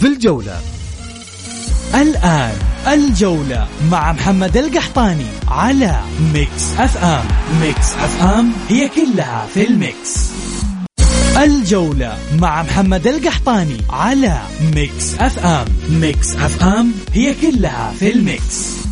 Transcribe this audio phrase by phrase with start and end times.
[0.00, 0.60] في الجولة.
[1.94, 2.52] الآن
[2.88, 6.00] الجولة مع محمد القحطاني على
[6.34, 7.24] ميكس أف أم.
[7.60, 10.30] ميكس أف أم هي كلها في الميكس.
[11.36, 14.38] الجولة مع محمد القحطاني على
[14.74, 15.64] ميكس أف أم.
[15.90, 18.89] ميكس أف أم هي كلها في الميكس.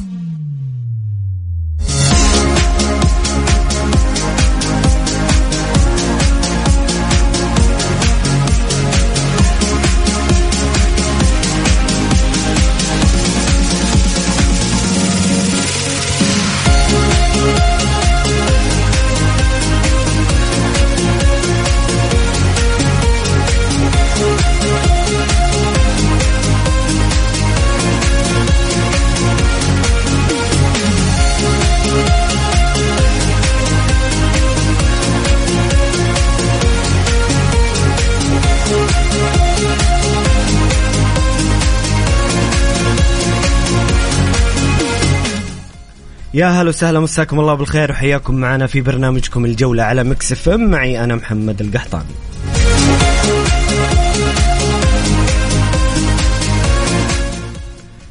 [46.39, 50.71] يا هلا وسهلا مساكم الله بالخير وحياكم معنا في برنامجكم الجولة على ميكس إف إم.
[50.71, 52.05] معي أنا محمد القحطاني.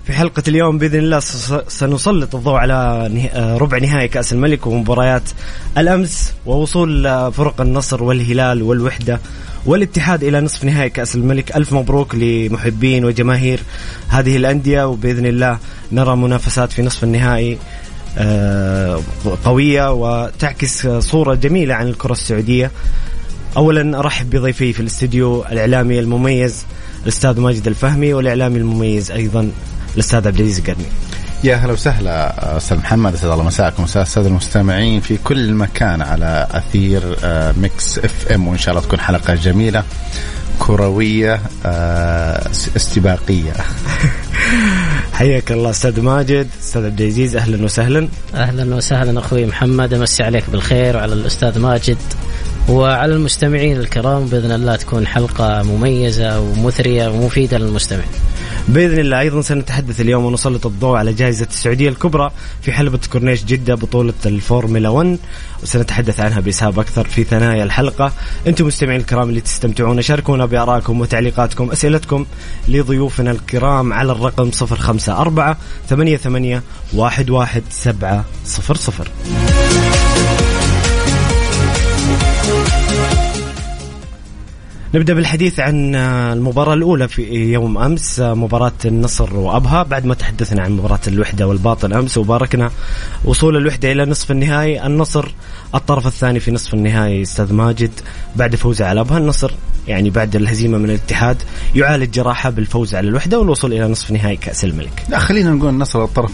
[0.05, 1.19] في حلقة اليوم بإذن الله
[1.67, 2.73] سنسلط الضوء على
[3.33, 5.29] آه، ربع نهائي كأس الملك ومباريات
[5.77, 9.19] الأمس ووصول آه، فرق النصر والهلال والوحدة
[9.65, 11.55] والاتحاد إلى نصف نهائي كأس الملك.
[11.55, 13.59] ألف مبروك لمحبين وجماهير
[14.07, 15.59] هذه الأندية وبإذن الله
[15.91, 17.57] نرى منافسات في نصف النهائي.
[19.45, 22.71] قوية وتعكس صورة جميلة عن الكرة السعودية.
[23.57, 26.65] اولا أرحب بضيفي في الاستديو الإعلامي المميز
[27.03, 29.51] الأستاذ ماجد الفهمي والإعلامي المميز أيضا
[29.93, 30.85] الأستاذ عبد العزيز القرني
[31.43, 36.47] يا هلا وسهلا أستاذ محمد أسعد الله مساكم ومساء الساده المستمعين في كل مكان على
[36.51, 39.83] أثير آه، ميكس إف إم وإن شاء الله تكون حلقة جميلة.
[40.59, 43.53] كروية آه، استباقية.
[45.13, 48.07] حياك الله أستاذ ماجد أستاذ عبد العزيز أهلا وسهلا.
[48.33, 51.97] أهلا وسهلا أخوي محمد أمسي عليك بالخير وعلى الأستاذ ماجد
[52.69, 54.25] وعلى المستمعين الكرام.
[54.25, 58.03] بإذن الله تكون حلقة مميزة ومثرية ومفيدة للمستمع.
[58.67, 63.75] بإذن الله أيضا سنتحدث اليوم ونسلط الضوء على جائزة السعودية الكبرى في حلبة كورنيش جدة
[63.75, 65.17] بطولة الفورمولا 1
[65.63, 68.11] وسنتحدث عنها بإسهاب أكثر في ثنايا الحلقة.
[68.47, 72.25] أنتم مستمعين الكرام اللي تستمتعون شاركونا بآرائكم وتعليقاتكم أسئلتكم
[72.67, 75.55] لضيوفنا الكرام على الرقم 054
[75.89, 76.61] 88
[76.93, 79.66] 11700
[84.93, 89.83] نبدأ بالحديث عن المباراة الأولى في يوم أمس مباراة النصر وأبها.
[89.83, 92.71] بعد ما تحدثنا عن مباراة الوحدة والباطن أمس وباركنا
[93.25, 95.31] وصول الوحدة إلى نصف النهائي النصر
[95.75, 97.91] الطرف الثاني في نصف النهائي أستاذ ماجد.
[98.35, 99.51] بعد فوزه على أبها النصر
[99.87, 101.37] يعني بعد الهزيمة من الاتحاد
[101.75, 105.03] يعالج جراحة بالفوز على الوحدة والوصول إلى نصف نهائي كأس الملك.
[105.09, 106.31] لا خلينا نقول النصر الطرف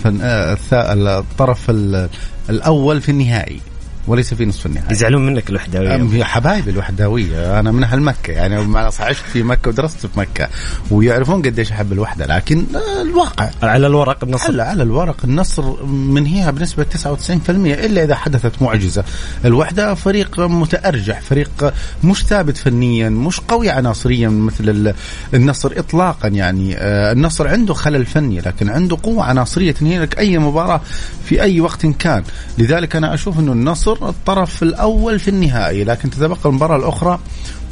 [0.74, 2.10] الطرف ال-
[2.50, 3.60] الأول في النهائي.
[4.08, 9.24] وليس في نصف النهائي يزعلون منك الوحداويه حبايبي الوحداويه أنا من أهل مكة يعني عشت
[9.34, 10.48] في مكة ودرست في مكة.
[10.92, 12.66] ويعرفون قديش أحب الوحدة لكن
[13.02, 13.50] الواقع.
[13.64, 14.46] على الورق النصر.
[14.46, 19.04] على على الورق النصر منهيها بنسبة 99% إلا إذا حدثت معجزة.
[19.46, 24.94] الوحدة فريق متأرجح فريق مش ثابت فنيا مش قوي عناصريا مثل ال-
[25.34, 26.76] النصر إطلاقا يعني.
[26.78, 30.82] آه، النصر عنده خلل فني لكن عنده قوة عناصرية تنهي لك أي مباراة
[31.26, 32.24] في أي وقت كان.
[32.58, 35.84] لذلك أنا أشوف أنه النصر الطرف الأول في النهائي.
[35.84, 37.20] لكن تتبقى المباراة الأخرى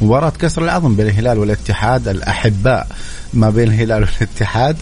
[0.01, 2.87] مباراة كسر العظم بين الهلال والاتحاد الأحباء
[3.33, 4.77] ما بين الهلال والاتحاد.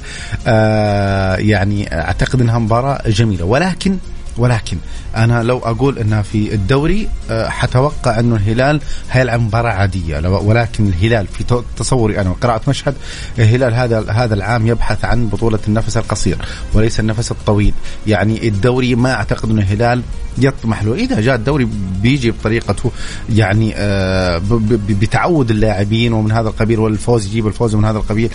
[0.47, 3.45] آه يعني أعتقد إنها مباراة جميلة.
[3.45, 3.97] ولكن
[4.37, 4.77] ولكن
[5.15, 8.81] أنا لو أقول انها في الدوري آه، حتوقع انه الهلال
[9.11, 10.27] هيلعب مباراة عادية.
[10.27, 12.95] ولكن الهلال في تصوري أنا وقراءة مشهد
[13.39, 16.37] الهلال هذا هذا العام يبحث عن بطولة النفس القصير
[16.73, 17.73] وليس النفس الطويل.
[18.07, 20.01] يعني الدوري ما أعتقد انه الهلال
[20.37, 20.93] يطمح له.
[20.93, 21.67] إذا جاء الدوري
[22.01, 22.91] بيجي بطريقته
[23.29, 24.41] يعني آه،
[24.89, 28.29] بتعود اللاعبين ومن هذا القبيل والفوز يجيب الفوز من هذا القبيل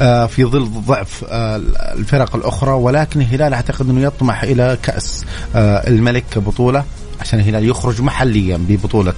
[0.00, 2.70] آه، في ظل ضعف الفرق الأخرى.
[2.70, 5.24] ولكن الهلال أعتقد أنه يطمح إلى كأس.
[5.54, 6.84] الملك كبطوله
[7.20, 9.12] عشان الهلال يخرج محليا ببطوله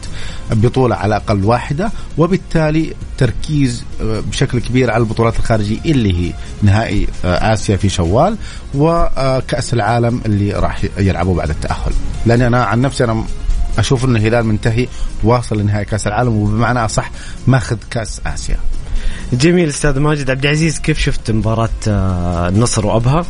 [0.50, 6.32] بطوله على الأقل واحدة وبالتالي تركيز آه، بشكل كبير على البطولات الخارجية اللي هي
[6.62, 8.36] نهائي آه، آسيا في شوال
[8.74, 11.92] وكاس العالم اللي راح يلعبوا بعد التأهل.
[12.26, 13.24] لأن أنا عن نفسي أنا
[13.78, 14.88] أشوف إن الهلال منتهي
[15.22, 17.10] واصل لنهائي كأس العالم وبمعنى أصح
[17.46, 18.56] ماخذ كأس آسيا.
[19.32, 20.30] جميل أستاذ ماجد.
[20.30, 23.24] عبد العزيز كيف شفت مباراة آه، النصر وأبها؟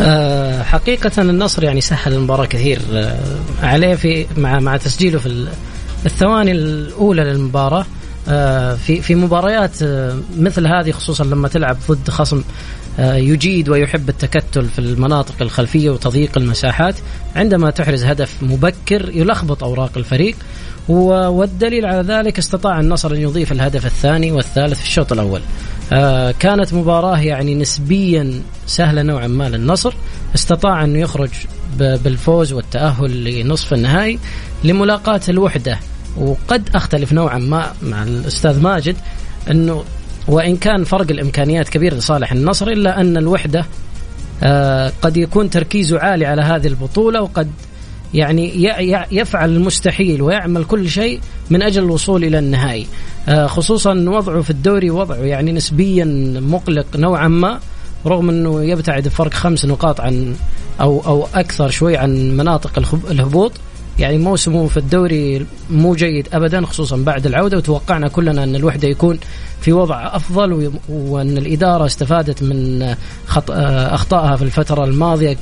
[0.00, 3.18] آه، حقيقة النصر يعني سهل المباراة كثير آه،
[3.62, 5.48] عليه في مع مع تسجيله في ال-
[6.06, 7.86] الثواني الأولى للمباراة.
[8.76, 12.42] في في مباريات آه، مثل هذه خصوصا لما تلعب ضد خصم
[12.98, 16.94] آه، يجيد ويحب التكتل في المناطق الخلفية وتضييق المساحات.
[17.36, 20.36] عندما تحرز هدف مبكر يلخبط أوراق الفريق
[20.88, 25.40] والدليل على ذلك استطاع النصر أن يضيف الهدف الثاني والثالث في الشوط الأول.
[25.92, 29.94] آه، كانت مباراة يعني نسبيا سهلة نوعا ما للنصر.
[30.34, 31.30] استطاع أن يخرج
[31.78, 34.18] بالفوز والتأهل لنصف النهائي
[34.64, 35.78] لملاقاة الوحدة.
[36.16, 38.96] وقد أختلف نوعا ما مع الأستاذ ماجد
[39.50, 39.84] أنه
[40.28, 43.66] وإن كان فرق الإمكانيات كبير لصالح النصر إلا أن الوحدة
[44.42, 47.50] آه، قد يكون تركيزه عالي على هذه البطولة وقد
[48.14, 48.72] يعني
[49.10, 51.20] يفعل المستحيل ويعمل كل شيء
[51.50, 52.86] من أجل الوصول إلى النهائي.
[53.28, 56.04] آه، خصوصا وضعه في الدوري وضعه يعني نسبيا
[56.40, 57.60] مقلق نوعا ما
[58.06, 60.34] رغم إنه يبتعد بفرق خمس نقاط عن
[60.80, 62.78] أو أو أكثر شوي عن مناطق
[63.10, 63.52] الهبوط.
[63.98, 69.18] يعني موسمه في الدوري مو جيد ابدا خصوصا بعد العودة وتوقعنا كلنا أن الوحدة يكون
[69.60, 72.94] في وضع أفضل وأن الإدارة استفادت من
[73.26, 73.50] خط...
[73.50, 75.36] أخطائها في الفترة الماضية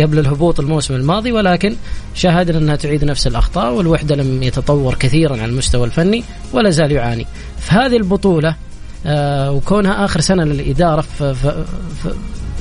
[0.00, 1.76] قبل الهبوط الموسم الماضي ولكن
[2.14, 7.26] شاهدنا أنها تعيد نفس الأخطاء والوحدة لم يتطور كثيرا على المستوى الفني ولا زال يعاني.
[7.60, 8.56] في هذه البطولة
[9.06, 11.24] آه وكونها آخر سنة للإدارة ف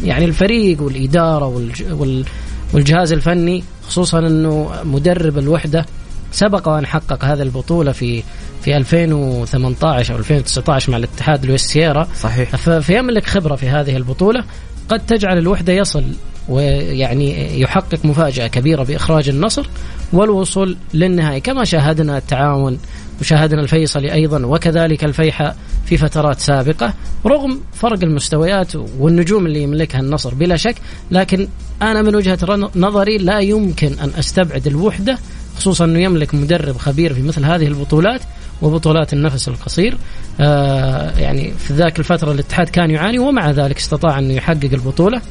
[0.04, 1.48] يعني الفريق والإدارة
[1.92, 2.26] وال
[2.74, 5.86] والجهاز الفني خصوصا إنه مدرب الوحدة
[6.32, 8.24] سبق وأن حقق هذه البطولة في
[8.62, 12.08] في 2018 أو 2019 مع الاتحاد لويس سييرا.
[12.22, 12.56] صحيح.
[12.80, 14.44] فيملك خبرة في هذه البطولة.
[14.90, 16.04] قد تجعل الوحدة يصل
[16.50, 19.70] ويعني يحقق مفاجأة كبيرة بإخراج النصر
[20.14, 21.40] والوصول للنهائي.
[21.40, 22.80] كما شاهدنا التعاون
[23.22, 26.94] وشاهدنا الفيصلي أيضا وكذلك الفيحة في فترات سابقة.
[27.26, 30.76] رغم فرق المستويات والنجوم اللي يملكها النصر بلا شك
[31.12, 31.48] لكن
[31.82, 35.18] أنا من وجهة نظري لا يمكن أن أستبعد الوحدة
[35.58, 38.22] خصوصا أنه يملك مدرب خبير في مثل هذه البطولات
[38.62, 39.98] وبطولات النفس القصير.
[40.40, 45.22] آه يعني في ذاك الفترة الاتحاد كان يعاني ومع ذلك استطاع أن يحقق البطولة.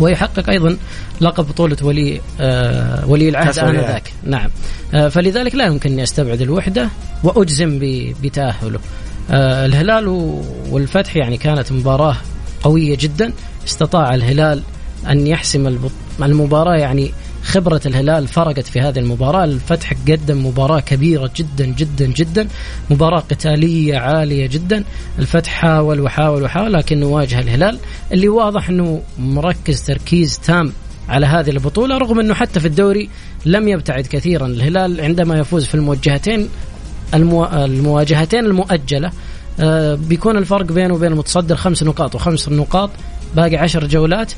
[0.00, 0.76] ويحقق أيضا
[1.20, 3.58] لقب بطولة ولي آه ولي العهد.
[3.58, 4.12] آنذاك.
[4.24, 4.50] نعم.
[4.94, 6.88] آه فلذلك لا يمكن اني استبعد الوحدة
[7.24, 7.78] وأجزم
[8.22, 8.78] بتأهله.
[9.30, 10.08] آه الهلال
[10.70, 12.16] والفتح يعني كانت مباراة
[12.62, 13.32] قوية جدا.
[13.66, 14.62] استطاع الهلال
[15.10, 15.78] أن يحسم
[16.22, 17.12] المباراة يعني
[17.48, 19.44] خبرة الهلال فرقت في هذه المباراة.
[19.44, 22.48] الفتح قدم مباراة كبيرة جدا جدا جدا.
[22.90, 24.84] مباراة قتالية عالية جدا.
[25.18, 27.78] الفتح حاول وحاول وحاول لكنه واجه الهلال.
[28.12, 30.72] اللي واضح إنه مركز تركيز تام
[31.08, 33.08] على هذه البطولة رغم إنه حتى في الدوري
[33.46, 34.46] لم يبتعد كثيرا.
[34.46, 36.48] الهلال عندما يفوز في الموجهتين
[37.14, 37.44] المو...
[37.44, 39.10] المواجهتين المؤجلة
[39.60, 42.90] آه، بيكون الفرق بينه وبين المتصدر خمس نقاط وخمس نقاط
[43.36, 44.32] باقي عشر جولات.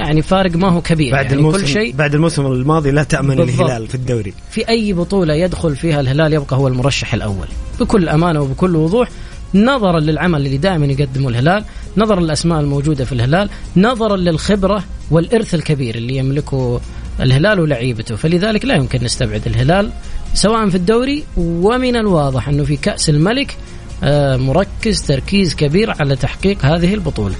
[0.00, 3.36] يعني فارق ما هو كبير بعد يعني الموسم كل شيء بعد الموسم الماضي لا تأمن
[3.36, 3.60] بالضبط.
[3.60, 4.32] الهلال في الدوري.
[4.50, 7.46] في أي بطولة يدخل فيها الهلال يبقى هو المرشح الأول.
[7.80, 9.08] بكل أمانة وبكل وضوح
[9.54, 11.64] نظرا للعمل اللي دائما يقدمه الهلال
[11.96, 16.80] نظرا للأسماء الموجودة في الهلال نظرا للخبرة والإرث الكبير اللي يملكه
[17.20, 18.16] الهلال ولعيبته.
[18.16, 19.90] فلذلك لا يمكن نستبعد الهلال
[20.34, 23.56] سواء في الدوري ومن الواضح أنه في كأس الملك
[24.04, 27.34] آه، مركز تركيز كبير على تحقيق هذه البطولة.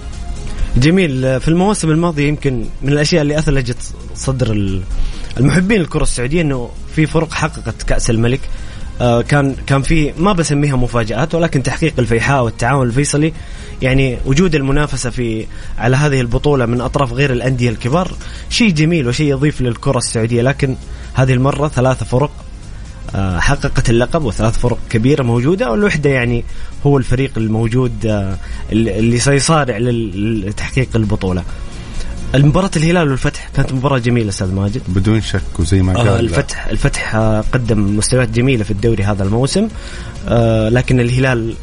[0.76, 1.40] جميل.
[1.40, 3.76] في المواسم الماضية يمكن من الأشياء اللي أثلجت
[4.14, 4.82] صدر ال-
[5.40, 8.40] المحبين الكره السعودية إنه في فرق حققت كأس الملك.
[9.00, 13.32] آه، كان كان في ما بسميها مفاجآت ولكن تحقيق الفيحاء والتعاون الفيصلي.
[13.82, 15.46] يعني وجود المنافسة في
[15.78, 18.12] على هذه البطولة من أطراف غير الأندية الكبار
[18.50, 20.42] شيء جميل وشيء يضيف للكرة السعودية.
[20.42, 20.76] لكن
[21.14, 22.49] هذه المرة ثلاثة فرق آه،
[23.38, 26.44] حققت اللقب وثلاث فرق كبيرة موجودة والوحدة يعني
[26.86, 28.36] هو الفريق الموجود آه،
[28.72, 31.42] اللي سيصارع لتحقيق البطولة.
[32.34, 34.82] المباراة الهلال والفتح كانت مباراة جميلة أستاذ ماجد.
[34.88, 39.22] بدون شك وزي ما آه قال الفتح الفتح آه، قدم مستويات جميلة في الدوري هذا
[39.24, 39.68] الموسم
[40.28, 41.54] آه لكن الهلال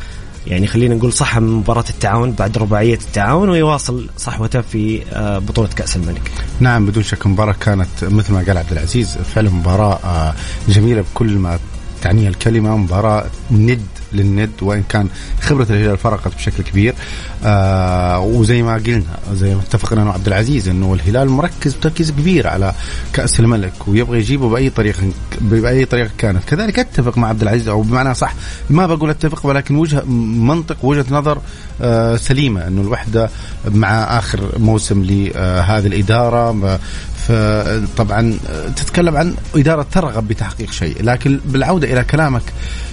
[0.48, 5.70] يعني خلينا نقول صح من مباراة التعاون بعد رباعية التعاون ويواصل صحوته في آه بطولة
[5.75, 6.32] كأس الملك.
[6.60, 10.34] نعم بدون شك مباراة كانت مثل ما قال عبد العزيز فعلا مباراة آه،
[10.70, 11.60] جميلة بكل ما
[12.01, 13.82] تعنيها الكلمة مباراة ند
[14.13, 15.08] للند وإن كان
[15.42, 16.96] خبرة الهلال فرقت بشكل كبير.
[17.44, 22.48] آه وزي ما قلنا زي ما اتفقنا أنا وعبد العزيز إنه الهلال مركز تركيز كبير
[22.48, 22.74] على
[23.13, 25.04] كأس الملك ويبغى يجيبه بأي طريقة
[25.42, 26.44] بأي طريقة كانت.
[26.48, 28.34] كذلك أتفق مع عبد العزيز أو بمعنى صح
[28.70, 31.38] ما بقول أتفق ولكن وجهه منطق وجهة نظر
[31.82, 33.30] آه سليمة إنه الوحدة
[33.72, 36.80] مع آخر موسم لهذه الإدارة
[37.28, 38.38] فطبعا
[38.76, 41.04] تتكلم عن إدارة ترغب بتحقيق شيء.
[41.04, 42.42] لكن بالعودة إلى كلامك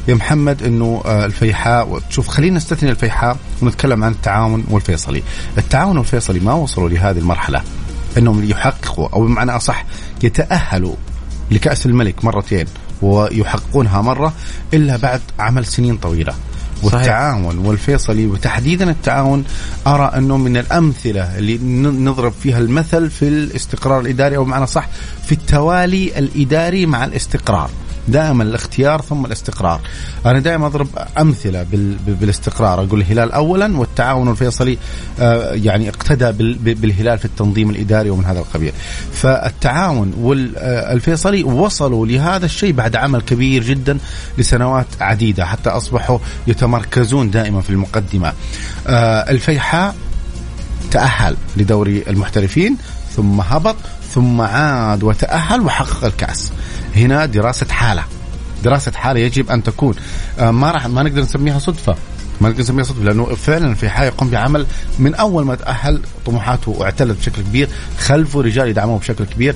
[0.09, 5.23] يا محمد إنه آه، الفيحاء شوف خلينا نستثني الفيحاء ونتكلم عن التعاون والفيصلي.
[5.59, 7.63] التعاون والفيصلي ما وصلوا لهذه المرحلة
[8.19, 9.85] إنهم يحققوا أو بمعنى أصح
[10.23, 10.95] يتأهلوا
[11.51, 12.67] لكأس الملك مرتين
[13.03, 14.33] ويحققونها مرة
[14.75, 16.35] إلا بعد عمل سنين طويلة.
[16.83, 19.45] والتعاون والفيصلي وتحديدا التعاون
[19.87, 21.59] أرى أنه من الأمثلة اللي
[21.93, 24.89] نضرب فيها المثل في الاستقرار الإداري أو بمعنى صح
[25.27, 27.71] في التوالي الإداري مع الاستقرار.
[28.09, 29.81] دائما الاختيار ثم الاستقرار.
[30.27, 31.67] أنا دائما أضرب أمثلة
[32.07, 32.85] بالاستقرار.
[32.85, 34.79] أقول الهلال اولا والتعاون الفيصلي
[35.21, 36.33] آه، يعني اقتدى
[36.75, 38.73] بالهلال في التنظيم الإداري ومن هذا القبيل.
[39.13, 43.99] فالتعاون والفيصلي وصلوا لهذا الشيء بعد عمل كبير جدا
[44.39, 48.33] لسنوات عديدة حتى أصبحوا يتمركزون دائما في المقدمة.
[48.87, 49.95] آه، الفيحاء
[50.91, 52.77] تأهل لدوري المحترفين
[53.17, 53.77] ثم هبط
[54.15, 56.53] ثم عاد وتأهل وحقق الكأس.
[56.97, 58.05] هنا دراسة حالة.
[58.65, 59.95] دراسة حالة يجب أن تكون.
[60.39, 61.97] آه، ما راح ما نقدر نسميها صدفة.
[62.41, 64.67] ما نقدر نسميها صدفة لأنه فعلا في حال يقوم بعمل
[64.99, 69.55] من أول ما تأهل طموحاته اعتلت بشكل كبير خلفه رجال يدعموه بشكل كبير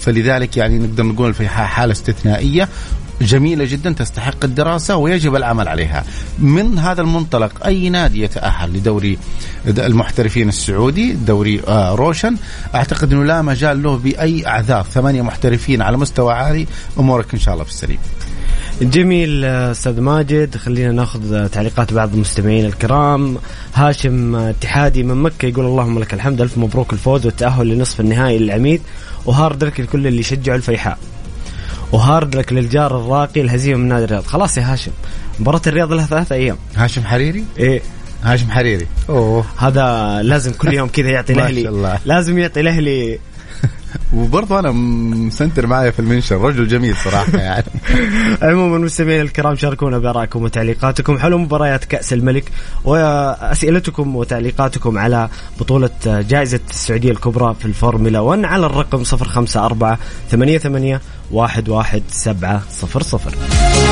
[0.00, 2.68] فلذلك يعني نقدر نقول في حالة استثنائية
[3.20, 6.04] جميلة جدا تستحق الدراسة ويجب العمل عليها.
[6.38, 9.18] من هذا المنطلق أي نادي يتأهل لدوري
[9.66, 12.36] المحترفين السعودي؟ دوري آه، روشن.
[12.74, 14.82] أعتقد إنه لا مجال له بأي أعذار.
[14.82, 16.66] ثمانية محترفين على مستوى عالي
[16.98, 17.98] أمورك إن شاء الله في السليم.
[18.82, 20.56] جميل أستاذ ماجد.
[20.56, 23.36] خلينا ناخذ تعليقات بعض المستمعين الكرام.
[23.74, 28.80] هاشم اتحادي من مكة يقول اللهم لك الحمد ألف مبروك الفوز والتأهل لنصف النهائي للعميد.
[29.26, 30.98] و hard luck لكل اللي يشجعوا الفيحاء.
[31.92, 34.24] و hard luck للجار الراقي الهزيمة من نادي الرياض.
[34.24, 34.92] خلاص يا هاشم
[35.40, 36.56] مباراة الرياض لها ثلاثة أيام.
[36.76, 37.82] هاشم حريري؟ إيه.
[38.22, 38.86] هاشم حريري.
[39.08, 39.44] أوه.
[39.56, 43.18] هذا لازم كل يوم كذا يعطي الاهلي لازم يعطي الأهلي
[44.16, 47.64] وبرضه أنا مسنتر معي في المنشر رجل جميل صراحة يعني.
[48.42, 51.18] عموما مستمعينا الكرام شاركونا بارائكم وتعليقاتكم.
[51.18, 52.52] حول مباريات كأس الملك
[52.84, 55.28] وأسئلتكم وتعليقاتكم على
[55.60, 59.96] بطولة جائزة السعودية الكبرى في الفورمولا 1 على الرقم 054
[60.30, 60.98] 88
[61.32, 63.89] 11700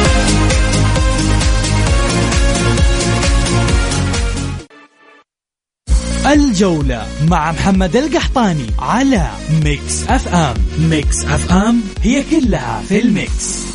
[6.32, 9.30] الجولة مع محمد القحطاني على
[9.64, 10.54] ميكس أف أم.
[10.78, 13.68] ميكس أف أم هي كلها في الميكس.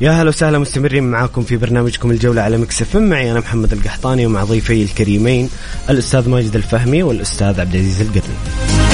[0.00, 4.44] يا هلا وسهلا مستمرين معاكم في برنامجكم الجولة على مكسف معي أنا محمد القحطاني ومع
[4.44, 5.50] ضيفي الكريمين
[5.90, 8.89] الأستاذ ماجد الفهمي والأستاذ عبد العزيز القرني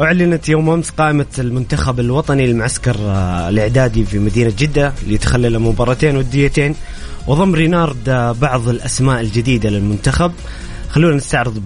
[0.00, 6.74] أعلنت يوم أمس قائمة المنتخب الوطني للمعسكر آه، الإعدادي في مدينة جدة ليتخلل مباراتين وديتين
[7.26, 10.32] وضم رينارد آه، بعض الأسماء الجديدة للمنتخب.
[10.96, 11.62] خلونا نستعرض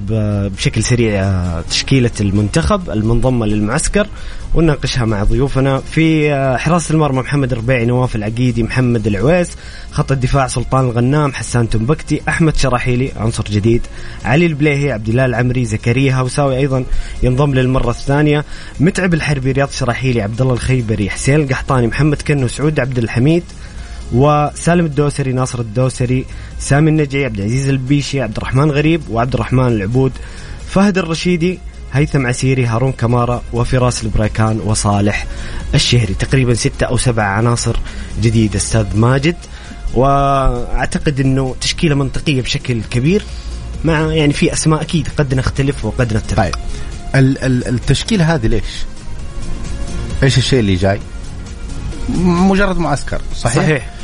[0.56, 4.06] بشكل سريع تشكيلة المنتخب المنضمة للمعسكر
[4.54, 9.48] ونناقشها مع ضيوفنا في آه، حراسة المرمى محمد الربيعي نواف العقيدي محمد العويس
[9.90, 13.82] خط الدفاع سلطان الغنام حسان تنبكتي أحمد شراحيلي عنصر جديد
[14.24, 16.84] علي البليهي عبد الله العمري زكريا هوساوي أيضا
[17.22, 18.44] ينضم للمرة الثانية
[18.80, 23.44] متعب الحربي رياض شراحيلي عبد الله الخيبري حسين القحطاني محمد كنو سعود عبد الحميد
[24.12, 26.26] وسالم الدوسري ناصر الدوسري
[26.58, 30.12] سامي النجعي عبد العزيز البيشي عبد الرحمن غريب وعبد الرحمن العبود
[30.68, 31.58] فهد الرشيدي
[31.92, 35.26] هيثم عسيري هارون كمارا وفراس البريكان وصالح
[35.74, 37.76] الشهري تقريبا ستة أو سبعة عناصر
[38.22, 39.36] جديدة أستاذ ماجد
[39.94, 43.24] وأعتقد أنه تشكيلة منطقية بشكل كبير
[43.84, 46.54] مع يعني في أسماء أكيد قد نختلف وقد نتفق طيب
[47.44, 48.64] التشكيلة هذه ليش؟
[50.22, 51.00] إيش الشيء اللي جاي؟
[52.24, 53.99] مجرد معسكر صحيح؟ صحيح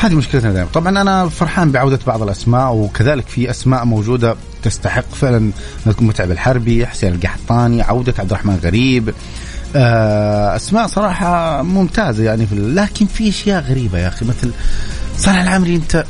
[0.00, 0.68] هذه مشكلتنا دائما.
[0.74, 5.50] طبعا أنا فرحان بعودة بعض الأسماء وكذلك في أسماء موجودة تستحق فعلا
[6.00, 9.14] متعب الحربي حسين القحطاني عودة عبد الرحمن غريب.
[9.76, 14.50] آه، أسماء صراحة ممتازة يعني في لكن في أشياء غريبة يا أخي مثل
[15.18, 16.04] صالح العمري أنت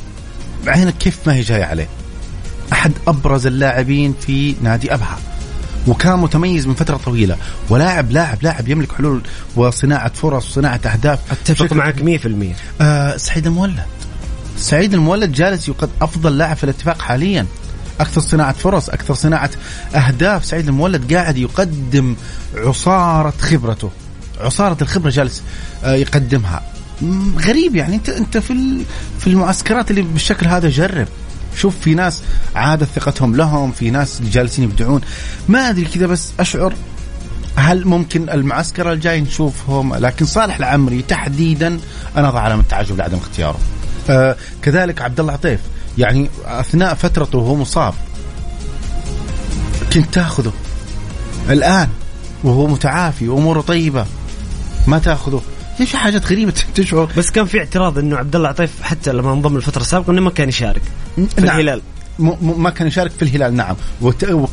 [0.66, 1.88] عينك كيف ما هي جاية عليه؟
[2.72, 5.18] أحد أبرز اللاعبين في نادي أبها.
[5.88, 7.36] وكان متميز من فترة طويلة.
[7.70, 9.20] ولاعب لاعب لاعب يملك حلول
[9.56, 11.18] وصناعة فرص وصناعه أهداف.
[11.32, 13.82] أتفق معك 100% آه سعيد المولد.
[14.58, 17.46] سعيد المولد جالس يقد أفضل لاعب في الاتفاق حاليا.
[18.00, 19.50] أكثر صناعة فرص أكثر صناعة
[19.94, 20.44] أهداف.
[20.44, 22.16] سعيد المولد قاعد يقدم
[22.56, 23.90] عصارة خبرته.
[24.40, 25.42] عصارة الخبرة جالس
[25.84, 26.62] آه يقدمها.
[27.38, 27.94] غريب يعني.
[27.96, 28.84] أنت أنت في
[29.18, 31.08] في المعسكرات اللي بالشكل هذا جرب.
[31.56, 32.22] شوف في ناس
[32.54, 35.00] عادت ثقتهم لهم في ناس جالسين يبدعون.
[35.48, 36.74] ما أدري كذا بس أشعر
[37.56, 41.80] هل ممكن المعسكر الجاي نشوفهم؟ لكن صالح العمري تحديدا
[42.16, 43.58] أنا أضع علامة تعجب لعدم اختياره.
[44.10, 45.60] آه كذلك عبد الله عطيف.
[45.98, 47.94] يعني أثناء فترته وهو مصاب.
[49.92, 50.52] كنت تأخذه.
[51.50, 51.88] الآن
[52.44, 54.06] وهو متعافي وأموره طيبة.
[54.86, 55.42] ما تأخذه.
[55.78, 59.32] هي في حاجات غريبة تشعر؟ بس كان في اعتراض إنه عبد الله عطيف حتى لما
[59.32, 60.82] انضم الفترة السابقة إنه ما كان يشارك
[61.16, 61.48] في نعم.
[61.48, 61.82] الهلال.
[62.40, 63.76] ما كان يشارك في الهلال نعم.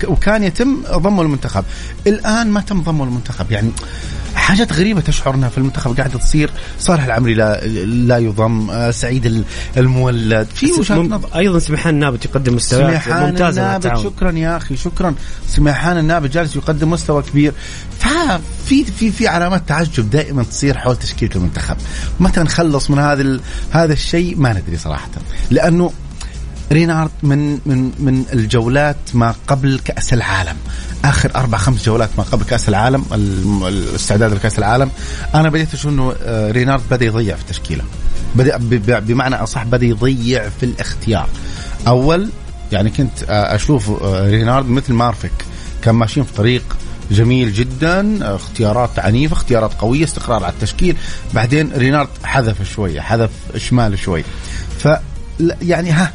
[0.08, 1.64] وكان يتم ضمه للمنتخب
[2.08, 3.72] الآن ما تم ضمه للمنتخب يعني
[4.48, 6.50] حاجات غريبة تشعر انها في المنتخب قاعدة تصير.
[6.80, 9.44] صالح العمري لا لا يضم آه، سعيد ال-
[9.77, 10.48] المولد.
[10.56, 11.30] في وجهات نظر.
[11.36, 15.16] أيضا سمحان النابت يقدم مستويات ممتازة النابت شكرا يا أخي شكرا.
[15.48, 17.54] سميحان النابت جالس يقدم مستوى كبير.
[18.00, 21.77] ففي في في علامات تعجب دائما تصير حول تشكيلة المنتخب.
[22.20, 23.39] متى نخلص من هذا
[23.72, 25.10] هذا الشيء ما ندري صراحة.
[25.51, 25.92] لأنه
[26.72, 30.56] رينارد من من من الجولات ما قبل كأس العالم.
[31.06, 34.90] آخر أربع خمس جولات ما قبل كأس العالم الم- الاستعداد لكأس العالم.
[35.36, 37.84] أنا بديت أشوف إنه آه، رينارد بدأ يضيع في التشكيلة.
[38.36, 41.30] بدأ بمعنى أصح بدأ يضيع في الاختيار.
[41.88, 42.30] أول
[42.72, 45.32] يعني كنت آه، أشوف آه، رينارد مثل مارفك.
[45.82, 46.78] كان ماشيين في طريق
[47.12, 50.96] جميل جدا اختيارات عنيفة اختيارات قوية استقرار على التشكيل.
[51.34, 54.24] بعدين رينارد حذف شوية حذف شمال شوي.
[54.80, 54.88] ف
[55.62, 56.14] يعني ها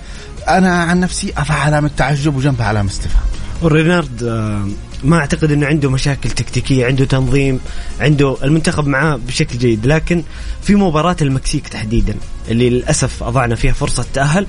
[0.49, 3.25] أنا عن نفسي أضع علامة تعجب وجنبها علامة استفهام.
[3.63, 4.69] ورينارد آه،
[5.05, 7.61] ما أعتقد إنه عنده مشاكل تكتيكية عنده تنظيم
[8.01, 10.23] عنده المنتخب معاه بشكل جيد لكن
[10.63, 12.15] في مباراة المكسيك تحديدا
[12.49, 14.47] اللي للأسف أضعنا فيها فرصة تأهل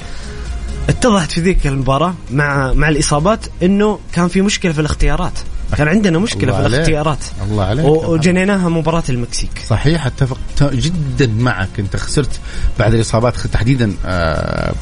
[0.90, 5.34] اتضحت في ذيك المباراة مع مع الإصابات إنه كان في مشكلة في الاختيارات.
[5.78, 6.74] كان عندنا مشكلة الله في عليك.
[6.76, 7.18] الاختيارات.
[7.50, 7.86] الله عليك.
[7.86, 9.62] وجنيناها مباراة المكسيك.
[9.68, 11.70] صحيح أتفق جدا معك.
[11.80, 12.40] أنت خسرت
[12.80, 14.74] بعد الإصابات تحديدا آه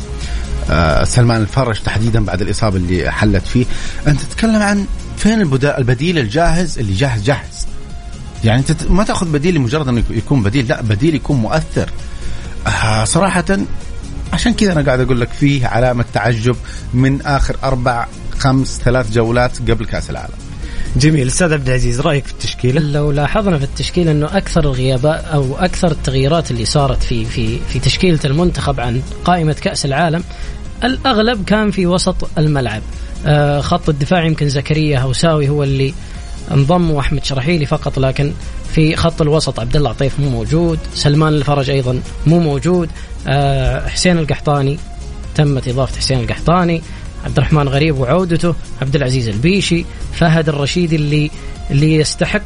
[1.04, 3.66] سلمان الفرج تحديدا بعد الإصابة اللي حلت فيه.
[4.08, 4.86] أنت تتكلم عن
[5.18, 7.68] فين البديل الجاهز اللي جاهز جاهز.
[8.44, 11.90] يعني انت ما تأخذ بديل لمجرد إنه يك- يكون بديل لا بديل يكون مؤثر.
[12.68, 13.46] آه صراحة
[14.34, 16.56] عشان كذا أنا قاعد أقول لك فيه علامة تعجب
[16.94, 18.08] من آخر أربع
[18.40, 20.34] خمس ثلاث جولات قبل كأس العالم.
[20.96, 21.28] جميل.
[21.28, 25.92] أستاذ عبد العزيز رأيك في التشكيلة؟ لو لاحظنا في التشكيل إنه أكثر الغيابات أو أكثر
[25.92, 30.24] التغييرات اللي صارت في في في تشكيلة المنتخب عن قائمة كأس العالم
[30.84, 32.82] الأغلب كان في وسط الملعب.
[33.26, 35.94] آه، خط الدفاع يمكن زكريا هوساوي هو اللي
[36.52, 38.32] انضم وأحمد شرحيلي فقط لكن
[38.74, 42.90] في خط الوسط عبد الله عطيف مو موجود سلمان الفرج أيضا مو موجود.
[43.28, 44.78] آه، حسين القحطاني
[45.36, 46.82] تمت إضافة حسين القحطاني
[47.26, 51.32] عبد الرحمن غريب وعودته عبد العزيز البيشي فهد الرشيدي اللي
[51.72, 52.42] اللي يستحق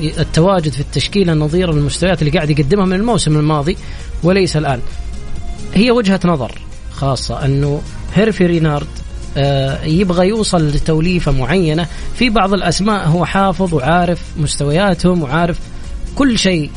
[0.00, 3.76] التواجد في التشكيلة نظير المستويات اللي قاعد يقدمها من الموسم الماضي
[4.22, 4.80] وليس الآن.
[5.74, 6.63] هي وجهة نظر.
[6.96, 7.80] خاصة أنه
[8.14, 8.86] هيرفي رينارد
[9.36, 11.86] آه، يبغى يوصل لتوليفة معينة.
[12.14, 15.58] في بعض الأسماء هو حافظ وعارف مستوياتهم وعارف
[16.14, 16.70] كل شيء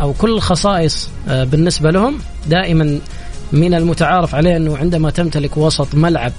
[0.00, 2.18] أو كل الخصائص آه، بالنسبة لهم.
[2.48, 2.98] دائما
[3.52, 6.32] من المتعارف عليه أنه عندما تمتلك وسط ملعب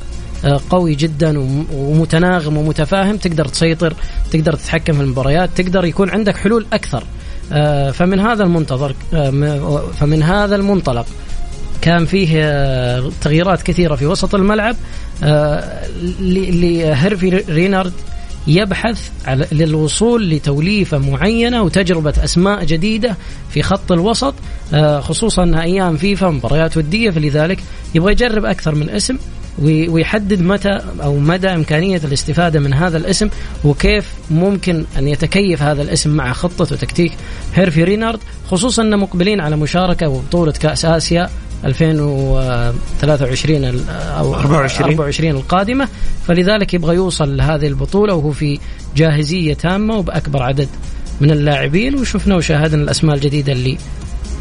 [0.45, 3.93] آه، قوي جدا وم- ومتناغم ومتفاهم تقدر تسيطر
[4.31, 7.03] تقدر تتحكم في المباريات تقدر يكون عندك حلول أكثر.
[7.51, 8.95] آه، فمن هذا المنتظر
[9.99, 11.05] فمن هذا المنطلق
[11.81, 14.75] كان فيه آه، تغييرات كثيرة في وسط الملعب.
[15.23, 15.81] آه،
[16.21, 17.93] لهيرفي رينارد
[18.47, 19.09] يبحث
[19.51, 23.15] للوصول لتوليفة معينة وتجربة أسماء جديدة
[23.49, 24.33] في خط الوسط
[24.73, 27.09] آه، خصوصا أيام فيفا مباريات ودية.
[27.09, 27.59] فلذلك
[27.95, 29.17] يبغى يجرب أكثر من اسم
[29.59, 33.29] وي- ويحدد متى أو مدى إمكانية الاستفادة من هذا الاسم
[33.63, 37.11] وكيف ممكن أن يتكيف هذا الاسم مع خطة وتكتيك
[37.55, 38.19] هيرفي رينارد
[38.51, 41.29] خصوصا إن مقبلين على مشاركة وبطولة كأس آسيا
[41.65, 44.89] 2023 ال- أو 24.
[44.91, 45.87] 24 القادمة
[46.27, 48.59] فلذلك يبغى يوصل لهذه البطولة وهو في
[48.95, 50.67] جاهزية تامة وبأكبر عدد
[51.21, 53.77] من اللاعبين وشفنا وشاهدنا الأسماء الجديدة اللي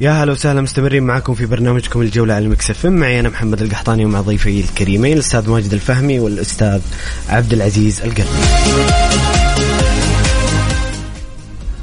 [0.00, 4.20] يا هلا وسهلا مستمرين معكم في برنامجكم الجولة على المكسف معي أنا محمد القحطاني ومع
[4.20, 6.80] ضيفي الكريمين الأستاذ ماجد الفهمي والأستاذ
[7.28, 9.41] عبد العزيز القرني.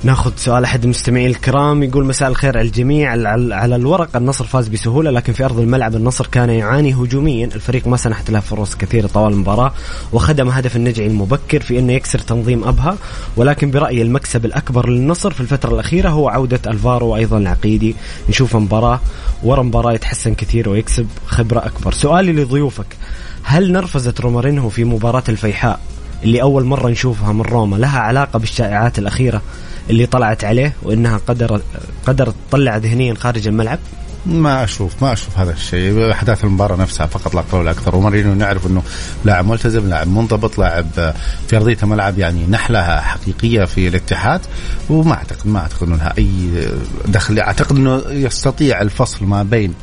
[0.04, 3.10] ناخذ سؤال أحد المستمعين الكرام يقول مساء الخير على الجميع.
[3.56, 7.46] على الورق النصر فاز بسهولة لكن في أرض الملعب النصر كان يعاني هجوميا.
[7.46, 9.74] الفريق ما سنحت له فرص كثيرة طوال المباراة
[10.14, 12.98] وخدم هدف النجعي المبكر في إنه يكسر تنظيم أبها.
[13.38, 17.96] ولكن برايي المكسب الأكبر للنصر في الفترة الأخيرة هو عودة ألفارو وأيضا العقيدي.
[18.30, 19.00] نشوف مباراة
[19.44, 21.92] ورا مباراة يتحسن كثير ويكسب خبرة أكبر.
[21.92, 22.98] سؤالي لضيوفك
[23.44, 25.80] هل نرفزت رومارينهو في مباراة الفيحاء
[26.24, 29.42] اللي أول مرة نشوفها من روما لها علاقة بالشائعات الأخيرة
[29.90, 31.62] اللي طلعت عليه وإنها قدر
[32.06, 33.80] قدرت تطلع ذهنيا خارج الملعب؟
[34.26, 36.12] ما أشوف ما أشوف هذا الشيء.
[36.12, 37.96] أحداث المباراة نفسها فقط لا أكثر ولا أكثر.
[37.96, 38.84] ومارينو نعرف إنه
[39.26, 41.14] لاعب ملتزم لاعب منضبط لاعب
[41.48, 44.42] في أرضية الملعب يعني نحله حقيقية في الاتحاد.
[44.90, 46.68] وما اعتقد ما أعتقد إنه لها أي
[47.08, 47.40] دخل.
[47.40, 49.74] أعتقد إنه يستطيع الفصل ما بين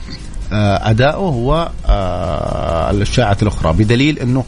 [0.52, 1.16] آه، ادائه
[1.88, 3.72] والاشاعات الأخرى.
[3.72, 4.44] بدليل إنه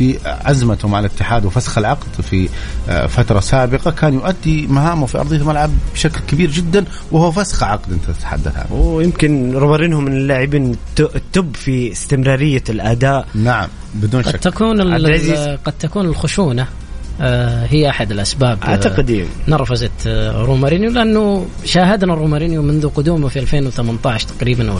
[0.00, 2.48] في عزمته مع الاتحاد وفسخ العقد في
[2.88, 7.92] آه، فترة سابقة كان يؤدي مهامه في أرضية الملعب بشكل كبير جدا وهو فسخ عقد
[7.92, 8.72] أنت تتحدث عنه.
[8.72, 13.26] ويمكن رومارينو من اللاعبين ال top في استمرارية الأداء.
[13.34, 14.32] نعم بدون شك.
[14.32, 14.80] قد تكون
[15.64, 16.66] قد تكون الخشونة
[17.20, 18.58] آه، هي أحد الأسباب.
[18.62, 19.26] آه، اعتقد.
[19.48, 24.74] نرفزت رومارينيو لأنه شاهدنا رومارينيو منذ قدومه في 2018 تقريبا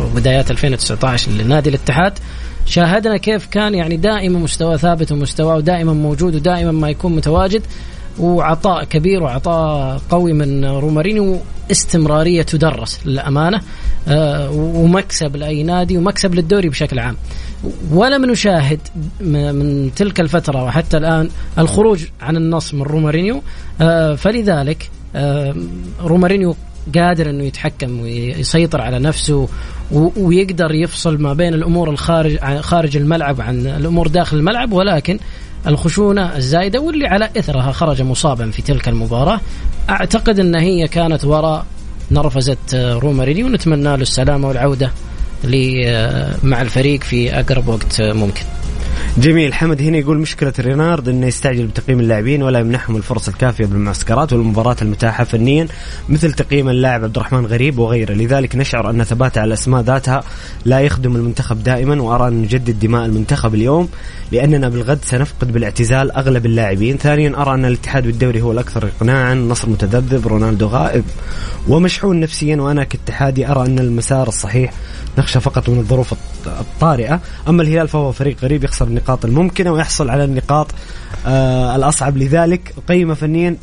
[0.00, 2.12] وبدايات 2019 لنادي الاتحاد.
[2.66, 7.62] شاهدنا كيف كان يعني دائما مستوى ثابت ومستواه دائما موجود ودائما ما يكون متواجد
[8.18, 11.38] وعطاء كبير وعطاء قوي من رومارينيو
[11.70, 13.60] استمرارية تدرس للأمانة
[14.08, 17.16] آه ومكسب لأي نادي ومكسب للدوري بشكل عام.
[17.92, 18.80] ولم نشاهد
[19.20, 23.42] من تلك الفترة وحتى الآن الخروج عن النص من رومارينيو
[23.80, 25.54] آه فلذلك آه
[26.00, 26.56] رومارينيو
[26.94, 29.48] قادر إنه يتحكم ويسيطر على نفسه
[30.16, 35.18] ويقدر يفصل ما بين الأمور الخارج خارج الملعب عن الأمور داخل الملعب ولكن
[35.66, 39.40] الخشونة الزايدة واللي على إثرها خرج مصابا في تلك المباراة
[39.90, 41.66] أعتقد إن هي كانت وراء
[42.10, 44.90] نرفزة روماريني ونتمنى له السلامة والعودة
[46.42, 48.42] مع الفريق في أقرب وقت ممكن.
[49.18, 49.54] جميل.
[49.54, 54.82] حمد هنا يقول مشكلة رينارد إنه يستعجل بتقييم اللاعبين ولا يمنحهم الفرص الكافية بالمعسكرات والمباريات
[54.82, 55.68] المتاحة فنيا
[56.08, 58.12] مثل تقييم اللاعب عبد الرحمن غريب وغيره.
[58.12, 60.22] لذلك نشعر أن ثباته على الأسماء ذاتها
[60.64, 63.88] لا يخدم المنتخب دائما وأرى أن نجدد دماء المنتخب اليوم
[64.32, 66.96] لأننا بالغد سنفقد بالاعتزال أغلب اللاعبين.
[66.96, 71.04] ثانيا أرى أن الاتحاد بالدوري هو الأكثر اقناعا النصر متذبذب رونالدو غائب
[71.68, 74.72] ومشحون نفسيا وأنا كاتحادي أرى أن المسار الصحيح
[75.18, 76.14] نخشى فقط من الظروف
[76.46, 77.20] الطارئة.
[77.48, 80.66] أما الهلال فهو فريق غريب يخسر النقاط الممكنة ويحصل على النقاط
[81.26, 82.74] آه الأصعب لذلك.
[82.88, 83.56] قيمة فنيا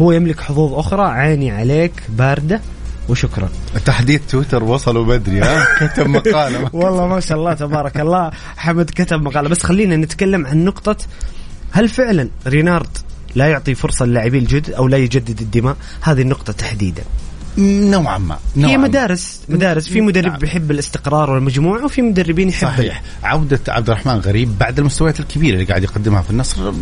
[0.00, 1.02] هو يملك حظوظ أخرى.
[1.02, 2.60] عيني عليك باردة
[3.08, 3.48] وشكرا.
[3.84, 6.70] تحديث تويتر وصلوا بدري ها؟ كتب مقالة.
[6.72, 8.30] والله ما شاء الله تبارك الله.
[8.56, 9.48] حمد كتب مقالة.
[9.48, 10.96] بس خلينا نتكلم عن نقطة
[11.72, 12.98] هل فعلا رينارد
[13.34, 17.02] لا يعطي فرصة للاعبين الجدد أو لا يجدد الدماء؟ هذه النقطة تحديدا.
[17.60, 19.88] نوعا ما هي مدارس مدارس.
[19.88, 20.38] في مدرب نعم.
[20.38, 23.02] بيحب الاستقرار والمجموعه وفي مدربين يحب صحيح.
[23.22, 26.72] عودة عبد الرحمن غريب بعد المستويات الكبيرة اللي قاعد يقدمها في النصر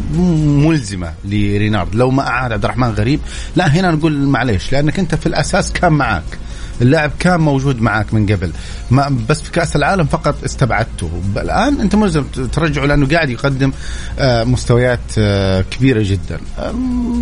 [0.69, 1.95] ملزمة لرينارد.
[1.95, 3.21] لو ما اعاد عبد الرحمن غريب
[3.57, 6.39] لا هنا نقول معليش لأنك أنت في الأساس كان معك
[6.83, 8.51] اللاعب كان موجود معك من قبل.
[8.91, 11.11] ما بس في كأس العالم فقط استبعدته.
[11.37, 13.73] الآن أنت ملزم ترجعه لأنه قاعد يقدم
[14.19, 16.39] آه، مستويات آه، كبيرة جدا.
[16.59, 16.73] آه،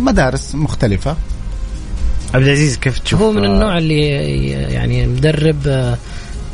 [0.03, 1.15] مدارس مختلفة.
[2.33, 3.99] عبد العزيز كيف تشوف؟ هو من النوع اللي
[4.49, 5.67] يعني مدرب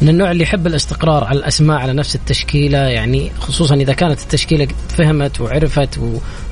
[0.02, 4.68] من النوع اللي يحب الاستقرار على الأسماء على نفس التشكيلة يعني خصوصا إذا كانت التشكيلة
[4.90, 6.00] فهمت وعرفت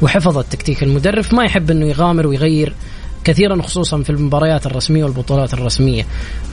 [0.02, 2.74] وحفظت تكتيك المدرب ما يحب إنه يغامر ويغير.
[3.24, 6.06] كثيرا خصوصا في المباريات الرسمية والبطولات الرسمية.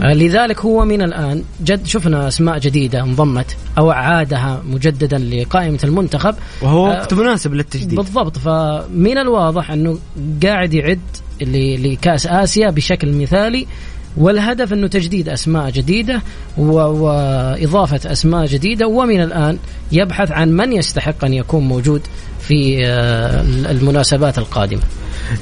[0.03, 6.35] آه، لذلك هو من الآن جد شفنا أسماء جديدة انضمت أو أعادها مجددا لقائمة المنتخب.
[6.63, 7.95] وهو آه، وقت مناسب للتجديد.
[7.95, 8.39] بالضبط.
[8.39, 9.99] فمن الواضح أنه
[10.43, 11.01] قاعد يعد
[11.41, 13.67] لكأس آسيا بشكل مثالي.
[14.17, 16.23] والهدف أنه تجديد أسماء جديدة
[16.57, 19.59] وإضافة أسماء جديدة ومن الآن
[19.93, 22.03] يبحث عن من يستحق أن يكون موجود
[22.41, 24.83] في آه، المناسبات القادمة.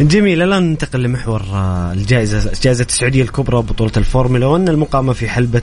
[0.00, 5.62] جميل الآن ننتقل لمحور آه، الجائزة جائزة السعودية الكبرى بطولة الفورمولا 1 المقامة في حلبة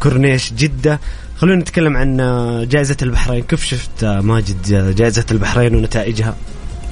[0.00, 1.00] كورنيش جدة.
[1.36, 3.42] خلونا نتكلم عن آه، جائزة البحرين.
[3.42, 6.36] كيف شفت ماجد جائزة البحرين ونتائجها؟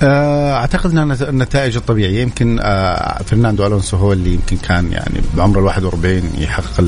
[0.02, 2.22] أعتقد ان النتائج الطبيعية.
[2.22, 6.80] يمكن آه، فرناندو ألونسو هو اللي يمكن كان يعني بعمر ال 41 يحقق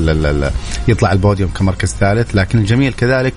[0.87, 2.35] يطلع البوديوم كمركز ثالث.
[2.35, 3.33] لكن الجميل كذلك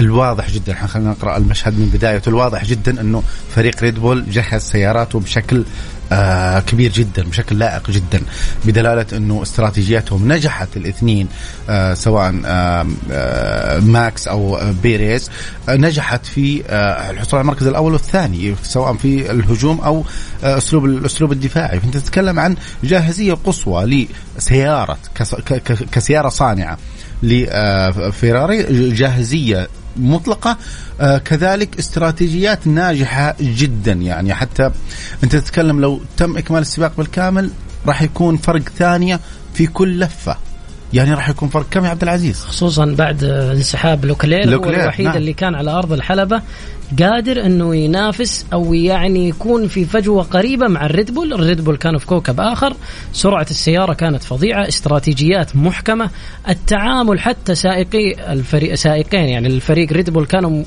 [0.00, 3.22] الواضح جدا خلينا نقرأ المشهد من بدايته الواضح جدا إنه
[3.54, 5.64] فريق ريد بول جهز سياراته بشكل
[6.12, 8.20] آه كبير جدا بشكل لائق جدا
[8.64, 11.28] بدلالة إنه استراتيجياتهم نجحت الاثنين
[11.70, 15.30] آه سواء آه آه ماكس أو بيريز
[15.68, 20.04] آه نجحت في آه الحصول على المركز الأول والثاني سواء في الهجوم أو
[20.44, 21.80] آه أسلوب الاسلوب الدفاعي.
[21.80, 24.08] فأنت تتكلم عن جاهزية قصوى
[24.38, 24.98] لسيارة
[25.92, 26.78] كسيارة صانعة
[27.22, 30.56] لفيراري جاهزية مطلقة
[31.00, 33.92] آه كذلك استراتيجيات ناجحة جدا.
[33.92, 34.70] يعني حتى
[35.24, 37.50] أنت تتكلم لو تم إكمال السباق بالكامل
[37.86, 39.20] راح يكون فرق ثانية
[39.54, 40.36] في كل لفة.
[40.92, 45.06] يعني راح يكون فرق كم يا عبد العزيز؟ خصوصا بعد انسحاب لوكلير, لوكلير هو الوحيد
[45.06, 45.16] نعم.
[45.16, 46.42] اللي كان على أرض الحلبة
[47.02, 51.98] قادر إنه ينافس أو يعني يكون في فجوة قريبة مع الريد بول، الريد بول كانوا
[52.00, 52.76] في كوكب آخر،
[53.12, 56.10] سرعة السيارة كانت فظيعة، استراتيجيات محكمة،
[56.48, 60.64] التعامل حتى سائقي الفريق سائقين يعني الفريق ريد بول كانوا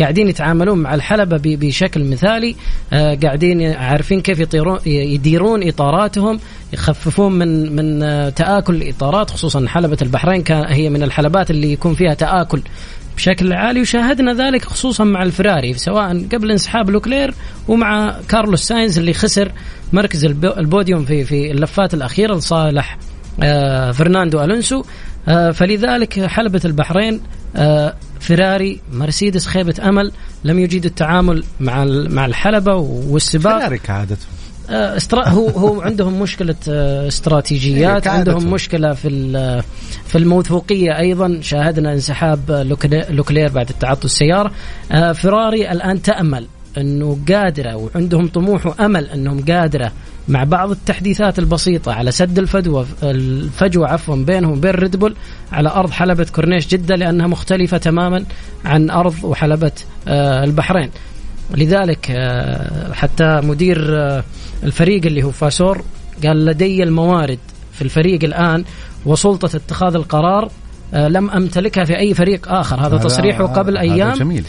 [0.00, 2.56] قاعدين يتعاملون مع الحلبة بشكل مثالي.
[2.92, 6.40] آه قاعدين عارفين كيف يطيرون يديرون إطاراتهم
[6.72, 11.94] يخففون من من آه تآكل الإطارات خصوصا حلبة البحرين كان هي من الحلبات اللي يكون
[11.94, 12.62] فيها تآكل
[13.16, 13.80] بشكل عالي.
[13.80, 17.34] وشاهدنا ذلك خصوصا مع الفراري سواء قبل انسحاب لوكلير
[17.68, 19.52] ومع كارلوس ساينز اللي خسر
[19.92, 22.98] مركز البوديوم في في اللفات الأخيرة لصالح
[23.42, 24.82] آه فرناندو ألونسو.
[25.52, 27.20] فلذلك حلبة البحرين
[28.20, 30.12] فيراري مرسيدس خيبة أمل
[30.44, 33.58] لم يجيد التعامل مع مع الحلبة والسباق.
[33.58, 34.26] فيراري كعادته
[34.70, 39.08] آه، استرا هو هو عندهم مشكلة آه، استراتيجيات عندهم مشكلة في
[40.06, 41.38] في الموثوقية أيضا.
[41.42, 42.50] شاهدنا انسحاب
[43.10, 44.52] لوكلير بعد التعطل السيارة.
[44.92, 46.46] آه، فيراري الآن تأمل
[46.78, 49.92] إنه قادرة وعندهم طموح وأمل إنهم قادرة
[50.28, 55.14] مع بعض التحديثات البسيطة على سد الفجوة الفجوة عفوا بينهم وبين ريد بول
[55.52, 58.24] على أرض حلبة كورنيش جدة لأنها مختلفة تماما
[58.64, 59.72] عن أرض وحلبة
[60.08, 60.90] البحرين.
[61.56, 62.06] لذلك
[62.92, 63.78] حتى مدير
[64.62, 65.82] الفريق اللي هو فاسور
[66.26, 67.38] قال لدي الموارد
[67.72, 68.64] في الفريق الآن
[69.06, 70.50] وسلطة اتخاذ القرار
[70.94, 72.86] آه، لم أمتلكها في أي فريق آخر.
[72.86, 74.12] هذا تصريحه قبل أيام.
[74.12, 74.44] جميل.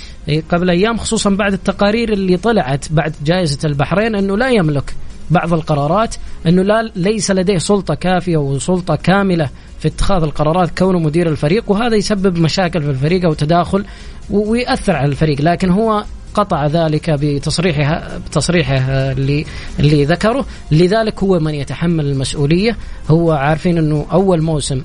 [0.52, 4.96] قبل أيام خصوصا بعد التقارير اللي طلعت بعد جائزة البحرين إنه لا يملك
[5.32, 6.16] بعض القرارات
[6.48, 11.96] أنه لا ليس لديه سلطة كافية وسلطة كاملة في اتخاذ القرارات كونه مدير الفريق وهذا
[11.96, 13.86] يسبب مشاكل في الفريق أو تداخل
[14.30, 18.78] ويأثر على الفريق لكن هو قطع ذلك بتصريحه بتصريحه
[19.12, 19.46] اللي
[19.80, 20.46] اللي ذكره.
[20.72, 22.78] لذلك هو من يتحمل المسؤولية
[23.10, 24.82] هو عارفين أنه أول موسم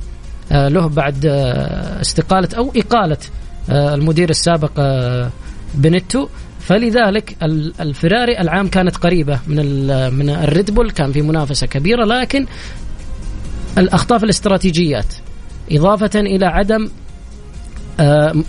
[0.52, 3.16] آه، له بعد آه، استقالة أو إقالة
[3.70, 4.70] آه، المدير السابق
[5.74, 6.28] بنتو
[6.64, 7.36] فلذلك
[7.80, 12.46] الفراري العام كانت قريبة من من الريد بول كان في منافسة كبيرة لكن
[13.78, 15.14] الاخطاء الاستراتيجيات
[15.72, 16.88] إضافة إلى عدم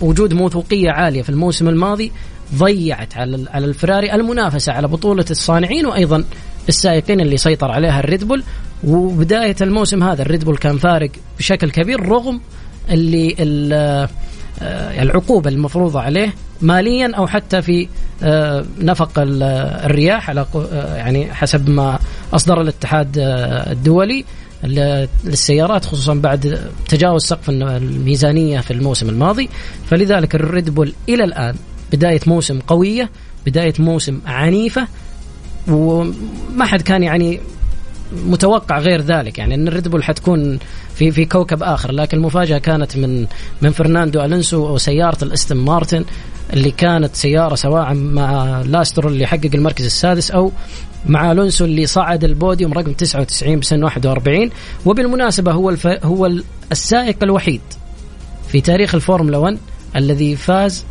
[0.00, 2.12] وجود موثوقية عالية في الموسم الماضي
[2.54, 6.24] ضيعت على على الفراري المنافسة على بطولة الصانعين وأيضا
[6.68, 8.42] السائقين اللي سيطر عليها الريد بول.
[8.84, 12.40] وبداية الموسم هذا الريد بول كان فارق بشكل كبير رغم
[12.90, 13.36] اللي
[14.62, 17.88] آه، العقوبة المفروضة عليه ماليا أو حتى في
[18.22, 21.98] آه، نفق الرياح على آه، يعني حسب ما
[22.32, 23.08] أصدر الاتحاد
[23.70, 24.24] الدولي
[24.64, 29.48] للسيارات خصوصا بعد تجاوز سقف الميزانية في الموسم الماضي.
[29.90, 31.54] فلذلك الريد بول إلى الآن
[31.92, 33.10] بداية موسم قوية
[33.46, 34.88] بداية موسم عنيفة
[35.68, 37.40] وما حد كان يعني
[38.26, 39.38] متوقع غير ذلك.
[39.38, 40.58] يعني إن الريد بول حتكون
[40.94, 43.26] في في كوكب آخر لكن المفاجاه كانت من
[43.62, 46.04] من فرناندو ألونسو وسيارة الاستن مارتن.
[46.52, 50.52] اللي كانت سيارة سواء مع لانس سترول اللي حقق المركز السادس أو
[51.06, 54.50] مع ألونسو اللي صعد البوديوم رقم 99 بسن 41
[54.86, 55.86] وبالمناسبة هو الف...
[55.86, 56.30] هو
[56.72, 57.60] السائق الوحيد
[58.48, 59.58] في تاريخ الفورمولا 1
[59.96, 60.84] الذي فاز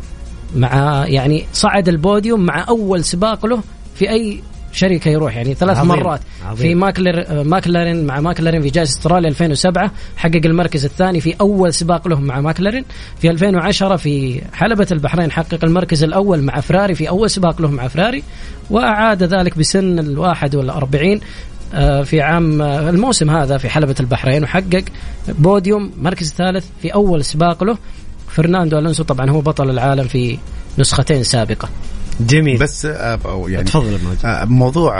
[0.56, 3.60] مع يعني صعد البوديوم مع أول سباق له
[3.94, 4.42] في أي
[4.76, 5.88] شركة يروح يعني ثلاث عظيم.
[5.88, 6.56] مرات عظيم.
[6.56, 12.08] في ماكلر ماكلارين مع ماكلارين في جائزة استراليا 2007 حقق المركز الثاني في أول سباق
[12.08, 12.84] له مع ماكلارين
[13.20, 17.88] في 2010 في حلبة البحرين حقق المركز الأول مع فراري في أول سباق له مع
[17.88, 18.22] فراري
[18.70, 21.20] وأعاد ذلك بسن ال 41
[21.74, 24.84] آه، في عام آه، الموسم هذا في حلبة البحرين وحقق
[25.28, 27.78] بوديوم مركز ثالث في أول سباق له
[28.28, 30.38] فرناندو ألونسو طبعا هو بطل العالم في
[30.78, 31.68] نسختين سابقة
[32.20, 32.58] جميل.
[32.58, 34.94] بس آه، يعني تفضل آه، موضوع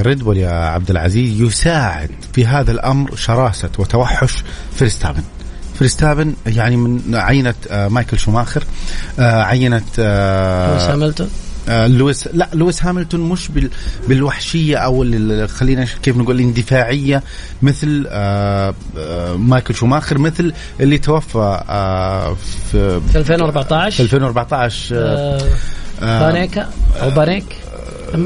[0.00, 5.22] ريد آه، بول يا عبد العزيز يساعد في هذا الأمر شراسة وتوحش فيرستابن
[5.74, 8.64] فيرستابن يعني من عينة مايكل شوماخر
[9.18, 11.28] عينة لويس هاملتون؟
[11.68, 13.70] لويس لا لويس هاملتون مش بال
[14.08, 15.06] بالوحشية أو
[15.46, 17.22] خلينا كيف نقول الاندفاعية
[17.62, 18.08] مثل
[19.36, 21.60] مايكل شوماخر مثل اللي توفى
[22.70, 25.48] في في 2014 في 2014 آه آه، آه،
[26.00, 26.68] بيانكا
[27.02, 27.44] أو بيانكي؟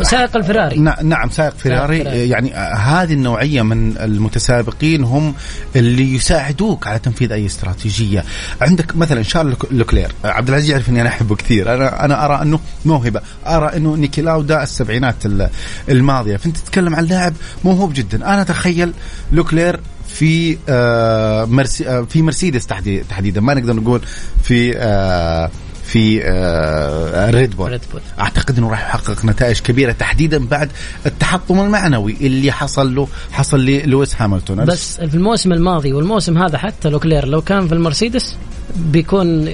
[0.03, 0.77] سائق الفراري.
[0.79, 1.99] نع- نعم سائق فيراري.
[2.29, 5.35] يعني آه، هذه النوعية من المتسابقين هم
[5.77, 8.25] اللي يساعدوك على تنفيذ أي استراتيجية.
[8.61, 10.13] عندك مثلا شارل لوك- لوكلير.
[10.25, 11.75] عبد العزيز يعرف إني أنا أحبه كثير.
[11.75, 13.21] أنا أنا أرى أنه موهبة.
[13.47, 15.49] أرى أنه نيكي لاودا السبعينات ال-
[15.89, 16.37] الماضية.
[16.37, 17.33] فأنت تتكلم عن لاعب
[17.65, 18.17] موهوب جدا.
[18.17, 18.93] أنا أتخيل
[19.33, 23.41] لوكلير في آه مرسي آه في مرسيدس تحدي- تحديدا.
[23.41, 24.01] ما نقدر نقول
[24.43, 25.51] في آه
[25.87, 28.01] في آه ريد بول ريد بول.
[28.21, 30.71] أعتقد إنه راح يحقق نتائج كبيرة تحديدا بعد
[31.07, 36.89] التحطم المعنوي اللي حصل له حصل للويس هاملتون بس في الموسم الماضي والموسم هذا حتى
[36.89, 38.37] لوكلير لو كان في المرسيدس
[38.77, 39.49] بيكون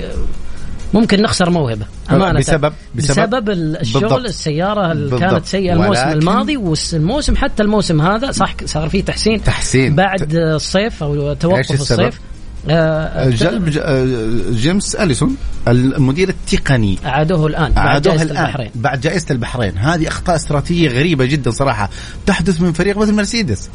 [0.94, 4.24] ممكن نخسر موهبة أمانة بسبب- بسبب- بسبب الشغل بالضبط.
[4.24, 5.20] السيارة اللي بالضبط.
[5.30, 9.94] كانت سيئة الموسم الماضي والموسم حتى الموسم هذا صح صار فيه تحسين تحسين.
[9.94, 12.31] بعد الصيف أو توقف؟ الصيف آه،
[13.30, 14.06] جلب ج- آه،
[14.52, 15.36] جيمس أليسون
[15.68, 16.98] المدير التقني.
[17.06, 18.70] أعادوه الآن بعد عادوها جائزة الآن البحرين.
[18.74, 19.78] بعد جائزة البحرين.
[19.78, 21.90] هذه أخطاء استراتيجية غريبة جدا صراحة.
[22.26, 23.70] تحدث من فريق مثل مرسيدس.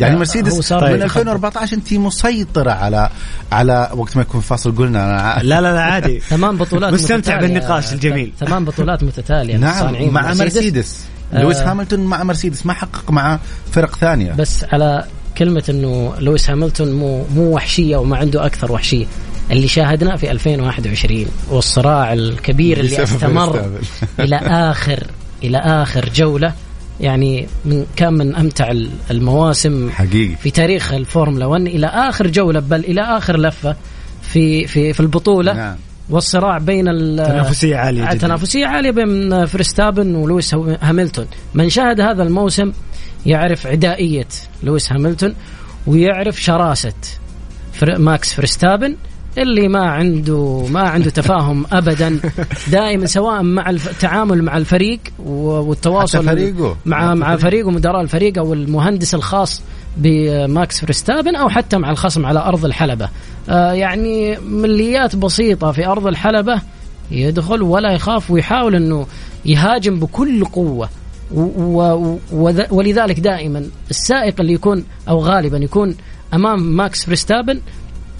[0.00, 1.02] يعني آه، مرسيدس من يتخبط.
[1.02, 3.08] 2014 انت مسيطرة على
[3.52, 5.42] على وقت ما يكون فاصل قلنا أنا.
[5.42, 6.20] لا لا لا عادي.
[6.30, 7.40] ثمان بطولات مستمتع.
[7.40, 8.32] بالنقاش الجميل.
[8.46, 9.56] ثمان بطولات متتالية.
[9.56, 11.00] نعم مع مرسيدس.
[11.34, 11.42] آه.
[11.42, 12.66] لويس هامilton مع مرسيدس.
[12.66, 13.38] ما حقق مع
[13.72, 14.32] فرق ثانية.
[14.32, 15.04] بس على
[15.42, 19.06] كلمة إنه لويس هاملتون مو مو وحشية وما عنده أكثر وحشية
[19.50, 23.80] اللي شاهدناه في 2021 والصراع الكبير اللي استمر فيرستابن.
[24.24, 25.06] إلى اخر
[25.44, 26.52] إلى آخر جولة
[27.00, 32.60] يعني من كان من أمتع ال- المواسم حقيقي في تاريخ الفورمولا 1 إلى آخر جولة
[32.60, 33.76] بل إلى آخر لفة
[34.22, 35.76] في في في البطولة نعم.
[36.10, 38.14] والصراع بين ال- تنافسية عالية جدا.
[38.14, 42.72] تنافسية عالية بين فرستابن ولويس هاملتون من شاهد هذا الموسم
[43.26, 44.28] يعرف عدائية
[44.62, 45.34] لويس هاملتون
[45.86, 46.92] ويعرف شراسة
[47.72, 48.96] فر- ماكس فرستابن
[49.38, 52.20] اللي ما عنده ما عنده تفاهم ابدا.
[52.72, 56.76] دائما سواء مع التعامل مع الفريق والتواصل فريقه.
[56.86, 59.62] مع مع فريقه مدراء الفريق أو المهندس الخاص
[59.96, 63.08] بماكس فرستابن أو حتى مع الخصم على أرض الحلبة.
[63.48, 66.60] آه يعني مليات بسيطة في أرض الحلبة.
[67.10, 69.06] يدخل ولا يخاف ويحاول إنه
[69.44, 70.88] يهاجم بكل قوة.
[72.70, 75.96] ولذلك دائما السائق اللي يكون أو غالبا يكون
[76.34, 77.60] أمام ماكس فرستابن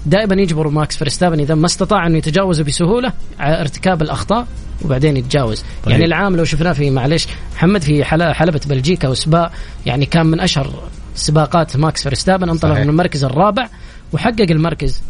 [0.05, 4.47] دائما يجبر ماكس فرستابن إذا ما استطاع انه يتجاوزه بسهولة على ارتكاب الأخطاء
[4.85, 5.91] وبعدين يتجاوز طيب.
[5.91, 9.51] يعني العام لو شفناه في معلش محمد في حل- حلبة بلجيكا وسباق
[9.85, 10.69] يعني كان من أشهر
[11.15, 12.75] سباقات ماكس فرستابن انطلق.
[12.75, 13.67] من المركز الرابع
[14.13, 15.01] وحقق المركز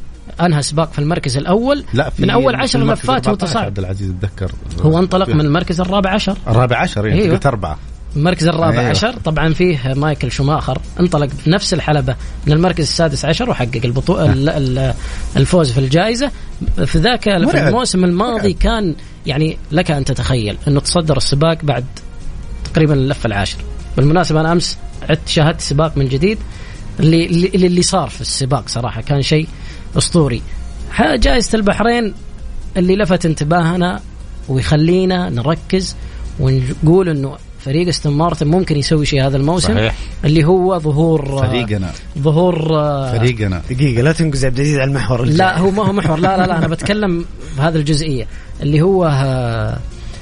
[0.42, 3.80] أنهى سباق في المركز الأول لا في من أول عشر لفات هو 14 تصاعد عبد
[3.80, 7.40] العزيز اتذكر هو انطلق من المركز الرابع عشر الرابع عشر يعني أيوه.
[7.46, 7.80] اربعه
[8.16, 8.90] المركز الرابع أيوه.
[8.90, 12.16] عشر طبعا فيه مايكل شوماخر انطلق بنفس الحلبة
[12.48, 14.94] من المركز السادس عشر وحقق البطولة ال- ال-
[15.38, 16.32] الفوز في الجائزة
[16.86, 17.68] في ذاك في.
[17.68, 18.60] الموسم الماضي مرعب.
[18.60, 18.96] كان
[19.26, 21.86] يعني لك أن تتخيل أنه تصدر السباق بعد
[22.74, 23.58] تقريبا اللفة العاشر
[23.98, 24.78] بالمناسبة أنا أمس
[25.10, 26.38] عدت شاهدت سباق من جديد
[27.00, 29.48] اللي اللي, اللي صار في السباق صراحة كان شيء
[29.98, 30.42] أسطوري
[31.00, 32.14] جائزة البحرين
[32.78, 34.00] اللي لفت انتباهنا
[34.50, 35.96] ويخلينا نركز
[36.40, 39.96] ونقول إنه فريق استون مارتن ممكن يسوي شيء هذا الموسم صحيح.
[40.26, 41.92] اللي هو ظهور فريقنا.
[42.20, 42.68] ظهور
[43.18, 43.62] فريقنا.
[43.70, 45.38] دقيقة لا تنقز عبد العزيز على المحور الجاي.
[45.38, 46.20] لا هو ما هو محور.
[46.20, 47.26] لا لا لا أنا بتكلم
[47.58, 48.28] بهذه الجزئية
[48.62, 49.78] اللي هو آه،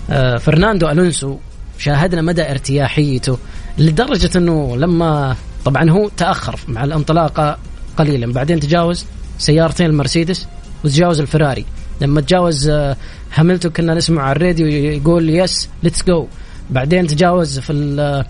[0.10, 1.38] آه، فرناندو ألونسو
[1.78, 3.38] شاهدنا مدى ارتياحيته
[3.78, 7.58] لدرجة إنه لما طبعا هو تأخر مع الانطلاقة
[7.98, 9.06] قليلا بعدين تجاوز
[9.38, 10.48] سيارتين المرسيدس
[10.86, 11.66] وتجاوز الفراري.
[12.02, 12.96] لما تجاوز آه،
[13.36, 16.28] هاملتون كنا نسمع على الراديو يقول yes let's go
[16.72, 18.24] بعدين تجاوز في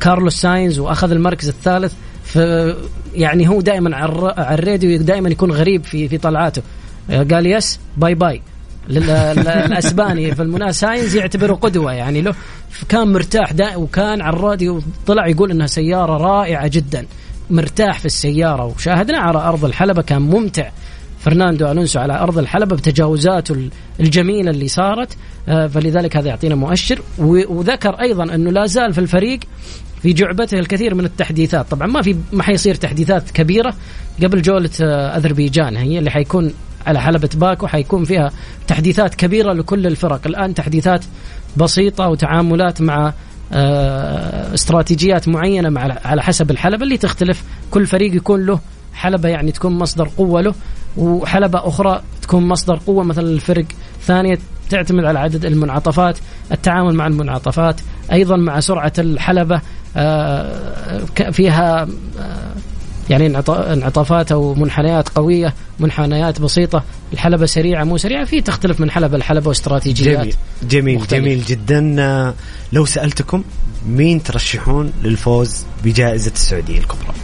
[0.00, 1.92] كارلوس ساينز وأخذ المركز الثالث
[2.24, 2.36] ف
[3.14, 6.62] يعني هو دائما على الر- على الراديو دائما يكون غريب في في طلعاته.
[7.10, 8.42] قال yes bye bye
[8.90, 12.34] الأسباني في المناسبه ساينز يعتبره قدوة يعني له.
[12.88, 17.06] كان مرتاح دا وكان على الراديو طلع يقول إنها سيارة رائعة جدا.
[17.50, 20.70] مرتاح في السيارة وشاهدنا على أرض الحلبة كان ممتع.
[21.24, 25.16] فرناندو ألونسو على أرض الحلبة بتجاوزاته ال- الجميلة اللي صارت.
[25.48, 27.00] آه، فلذلك هذا يعطينا مؤشر.
[27.18, 29.40] وذكر أيضا أنه لا زال في الفريق
[30.02, 31.70] في جعبته الكثير من التحديثات.
[31.70, 33.74] طبعا ما في ما حيصير تحديثات كبيرة
[34.22, 35.76] قبل جولة آه، أذربيجان.
[35.76, 36.52] هي اللي حيكون
[36.86, 38.30] على حلبة باكو حيكون فيها
[38.66, 40.20] تحديثات كبيرة لكل الفرق.
[40.26, 41.04] الآن تحديثات
[41.56, 43.12] بسيطة وتعاملات مع
[43.52, 47.44] آه، استراتيجيات معينة مع على حسب الحلبة اللي تختلف.
[47.70, 48.60] كل فريق يكون له
[48.94, 50.54] حلبة يعني تكون مصدر قوة له
[50.96, 53.64] وحلبة أخرى تكون مصدر قوة مثلا الفرق
[54.02, 54.38] ثانية
[54.70, 56.18] تعتمد على عدد المنعطفات
[56.52, 57.80] التعامل مع المنعطفات
[58.12, 59.60] أيضا مع سرعة الحلبة
[59.96, 60.98] آه،
[61.32, 61.82] فيها
[62.18, 62.52] آه،
[63.10, 66.82] يعني انعط- انعطافات أو منحنيات قوية منحنيات بسيطة
[67.12, 70.34] الحلبة سريعة مو سريعة في تختلف من حلبة لحلبة واستراتيجيات جميل
[70.68, 71.20] جميل مختلف.
[71.20, 72.34] جميل جدا آه،
[72.72, 73.44] لو سألتكم
[73.88, 77.14] مين ترشحون للفوز بجائزة السعودية الكبرى؟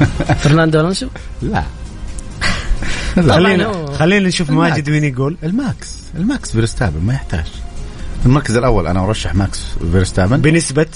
[0.42, 1.08] فرناندو ألونسو؟
[1.42, 1.64] لا.
[3.34, 4.50] خلينا خلينا نشوف.
[4.50, 5.36] ماجد وين يقول.
[5.42, 5.98] الماكس.
[6.14, 7.46] الماكس فيرستابن ما يحتاج.
[8.26, 9.60] المركز الأول أنا أرشح ماكس
[9.92, 10.40] فيرستابن.
[10.40, 10.86] بنسبة؟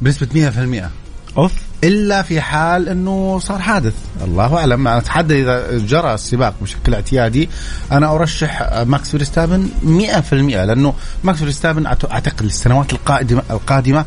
[0.00, 0.90] بنسبة 100%
[1.36, 1.52] أوف.
[1.84, 3.94] إلا في حال إنه صار حادث.
[4.24, 4.88] الله أعلم.
[4.88, 7.48] أنا اتحدى إذا جرى السباق بشكل اعتيادي
[7.92, 10.94] أنا أرشح ماكس فيرستابن 100% لأنه
[11.24, 14.04] ماكس فيرستابن أعتقد السنوات القادمه القادمة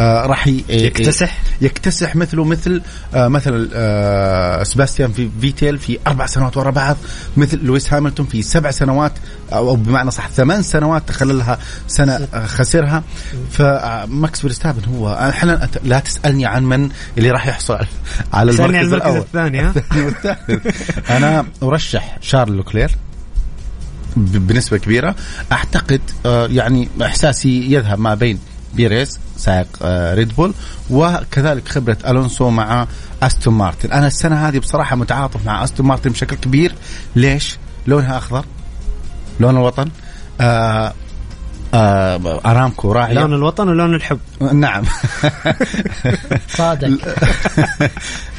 [0.00, 2.16] آه راح يكتسح؟ يكتسح.
[2.16, 2.82] مثله مثل
[3.14, 6.96] آه مثل آه سباستيان في فيتيل في أربع سنوات ورا بعض
[7.36, 9.12] مثل لويس هاميلتون في سبع سنوات
[9.52, 13.02] أو بمعنى صح ثمان سنوات تخللها سنة خسرها.
[13.50, 16.88] فماكس فيرستابن هو إحنا لا تسألني عن من
[17.18, 17.78] اللي راح يحصل
[18.32, 21.10] على المركز المركز الثاني ها؟ الثاني والثالث.
[21.10, 22.90] أنا أرشح شارل لوكلير
[24.16, 25.14] بنسبة كبيرة.
[25.52, 28.38] أعتقد يعني إحساسي يذهب ما بين
[28.74, 29.68] بيريز سائق
[30.14, 30.54] ريد بول
[30.90, 32.86] وكذلك خبرة ألونسو مع
[33.22, 33.92] أستون مارتن.
[33.92, 36.74] أنا السنة هذه بصراحة متعاطف مع أستون مارتن بشكل كبير.
[37.16, 37.56] ليش؟
[37.86, 38.44] لونها أخضر
[39.40, 39.90] لون الوطن
[40.40, 40.94] آه
[41.74, 44.18] آه أرامكو راعي لون الوطن ولون الحب.
[44.52, 44.84] نعم.
[46.58, 46.88] صادق.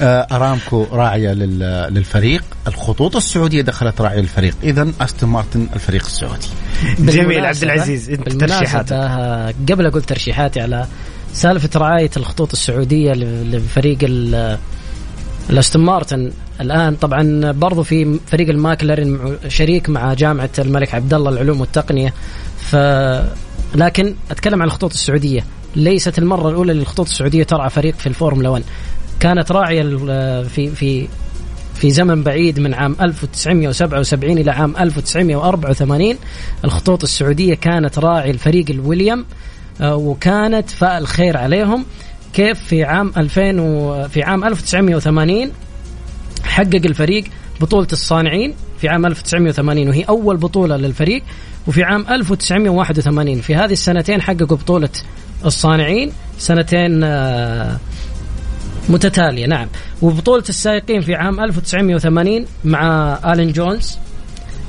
[0.02, 2.44] آه، أرامكو راعية لل- للفريق.
[2.68, 6.48] الخطوط السعودية دخلت راعيه للفريق اذا أستون مارتن الفريق السعودي.
[7.00, 8.92] جميل عبد العزيز أنت ترشيحاتك.
[8.92, 10.88] آه، قبل أقول ترشيحاتي على
[11.34, 14.58] سالفة رعاية الخطوط السعودية ل- لفريق ال-
[15.50, 16.32] الأستون مارتن
[16.62, 16.96] الآن.
[16.96, 22.14] طبعا برضو في فريق الماكلارين مع- شريك مع جامعة الملك عبد الله للعلوم والتقنية.
[22.58, 22.76] ف
[23.76, 25.42] لكن أتكلم عن الخطوط السعودية.
[25.76, 28.64] ليست المرة الأولى للخطوط السعودية ترعى فريق في الفورمولا 1
[29.20, 29.84] كانت راعية
[30.44, 31.08] في في
[31.76, 36.16] في زمن بعيد من عام 1977 إلى عام 1984
[36.66, 39.26] الخطوط السعودية كانت راعي الفريق الويليام
[39.82, 41.86] آه، وكانت فاء الخير عليهم.
[42.34, 45.52] كيف في عام 2000 و في عام 1980
[46.44, 47.24] حقق الفريق
[47.62, 51.24] بطولة الصانعين في عام 1980 وهي أول بطولة للفريق
[51.68, 54.90] وفي عام 1981 في هذه السنتين حققوا بطولة
[55.46, 57.78] الصانعين سنتين آه،
[58.90, 59.68] متتالية نعم.
[60.02, 63.98] وبطولة السائقين في عام 1980 مع آلين جونز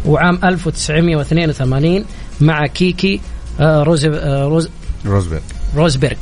[0.07, 2.05] وعام 1982
[2.41, 3.21] مع كيكي
[3.61, 4.71] آه، روز آه، روز
[5.07, 5.43] روزبيرغ
[5.77, 6.17] روزبرغ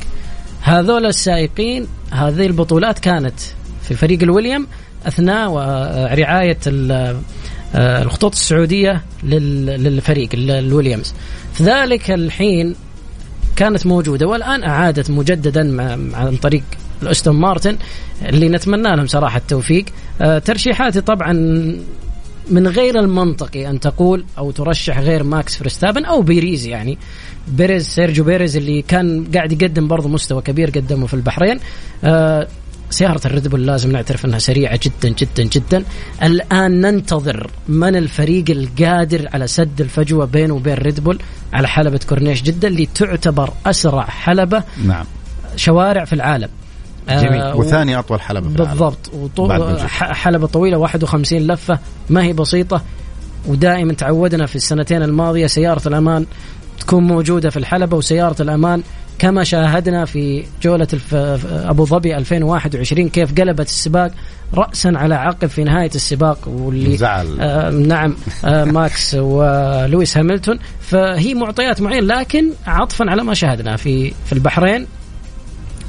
[0.69, 3.39] هذول السائقين هذه البطولات كانت
[3.83, 4.67] في فريق الويليامز
[5.05, 11.13] أثناء آه، رعاية آه، الخطوط السعودية لل- للفريق ال- الويليامز.
[11.53, 12.75] في ذلك الحين
[13.55, 15.81] كانت موجودة والآن أعادت مجددا
[16.17, 16.63] عن طريق
[17.03, 17.77] الأستون مارتن
[18.25, 19.85] اللي نتمنى لهم صراحة التوفيق.
[20.21, 21.31] آه، ترشيحاتي طبعا
[22.49, 26.97] من غير المنطقي أن تقول أو ترشح غير ماكس فرستابن أو بيريز يعني.
[27.47, 31.59] بيريز سيرجيو بيريز اللي كان قاعد يقدم برضه مستوى كبير قدمه في البحرين.
[32.03, 32.47] آه
[32.89, 35.83] سيارة الريد بول لازم نعترف إنها سريعة جدا جدا جدا.
[36.23, 41.19] الآن ننتظر من الفريق القادر على سد الفجوة بينه وبين ريد بول
[41.53, 45.05] على حلبة كورنيش جدة اللي تعتبر أسرع حلبة نعم.
[45.55, 46.49] شوارع في العالم.
[47.09, 48.55] جميل آه، وثاني أطول حلبة في.
[48.55, 49.47] بالضبط وطو...
[49.47, 49.87] بلجيكا.
[49.87, 51.79] ح- حلبة طويلة 51 لفة
[52.09, 52.81] ما هي بسيطة
[53.47, 56.25] ودائما تعودنا في السنتين الماضية سيارة الأمان
[56.79, 58.83] تكون موجودة في الحلبة وسيارة الأمان
[59.19, 60.87] كما شاهدنا في جولة.
[61.51, 64.11] أبو ظبي 2021 كيف قلبت السباق
[64.53, 67.39] رأسا على عقب في نهاية السباق واللي زعل.
[67.41, 74.11] آه نعم آه ماكس ولويس هامilton فهي معطيات معينة لكن عطفا على ما شاهدنا في
[74.25, 74.85] في البحرين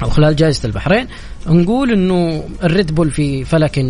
[0.03, 1.07] أو خلال جائزة البحرين.
[1.47, 3.85] نقول إنه الريد بول في فلك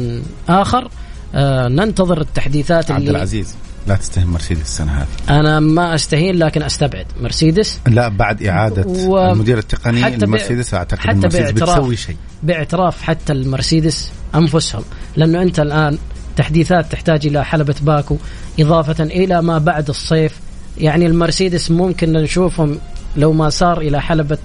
[0.50, 0.90] آخر
[1.36, 3.56] آه ننتظر التحديثات عبد اللي العزيز
[3.88, 5.40] لا تستهين مرسيدس السنة هذه.
[5.40, 7.80] أنا ما أستهين لكن أستبعد مرسيدس.
[7.88, 12.16] لا بعد إعادة و- المدير التقني حتى لمرسيدس أعتقد حتى إن مرسيدس باعتراف- بتسوي شيء.
[12.44, 14.84] باعتراف حتى المرسيدس أنفسهم
[15.16, 15.98] لأنه أنت الآن
[16.38, 18.18] تحديثات تحتاج إلى حلبة باكو
[18.60, 20.40] إضافة إلى ما بعد الصيف.
[20.78, 22.78] يعني المرسيدس ممكن نشوفهم
[23.18, 24.38] لو ما صار إلى حلبة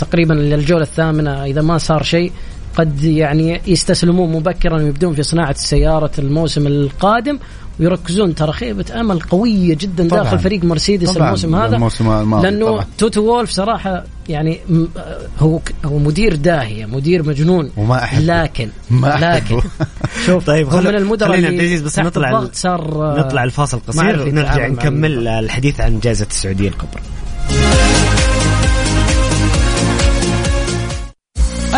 [0.00, 2.32] تقريبا للجولة الثامنة إذا ما صار شيء
[2.76, 7.38] قد يعني يستسلمون مبكرا ويبدون في صناعة السيارة الموسم القادم
[7.80, 10.22] ويركزون ترى خيبة أمل قوية جدا طبعاً.
[10.22, 11.26] داخل فريق مرسيدس طبعاً.
[11.26, 12.84] الموسم هذا الموسم الماضي لأنه طبعاً.
[12.98, 14.60] توتو وولف صراحة يعني
[15.38, 18.42] هو هو مدير داهية مدير مجنون وما أحبه.
[18.42, 19.36] لكن ما أحبه.
[19.36, 19.60] لكن
[20.26, 24.02] شوف طيب هو من المدراء خلينا اللي عبد العزيز بس نطلع صار نطلع الفاصل ما
[24.02, 27.02] عرف قصير ونرجع يتعامل مع نكمل الحديث عن جائزة السعودية الكبرى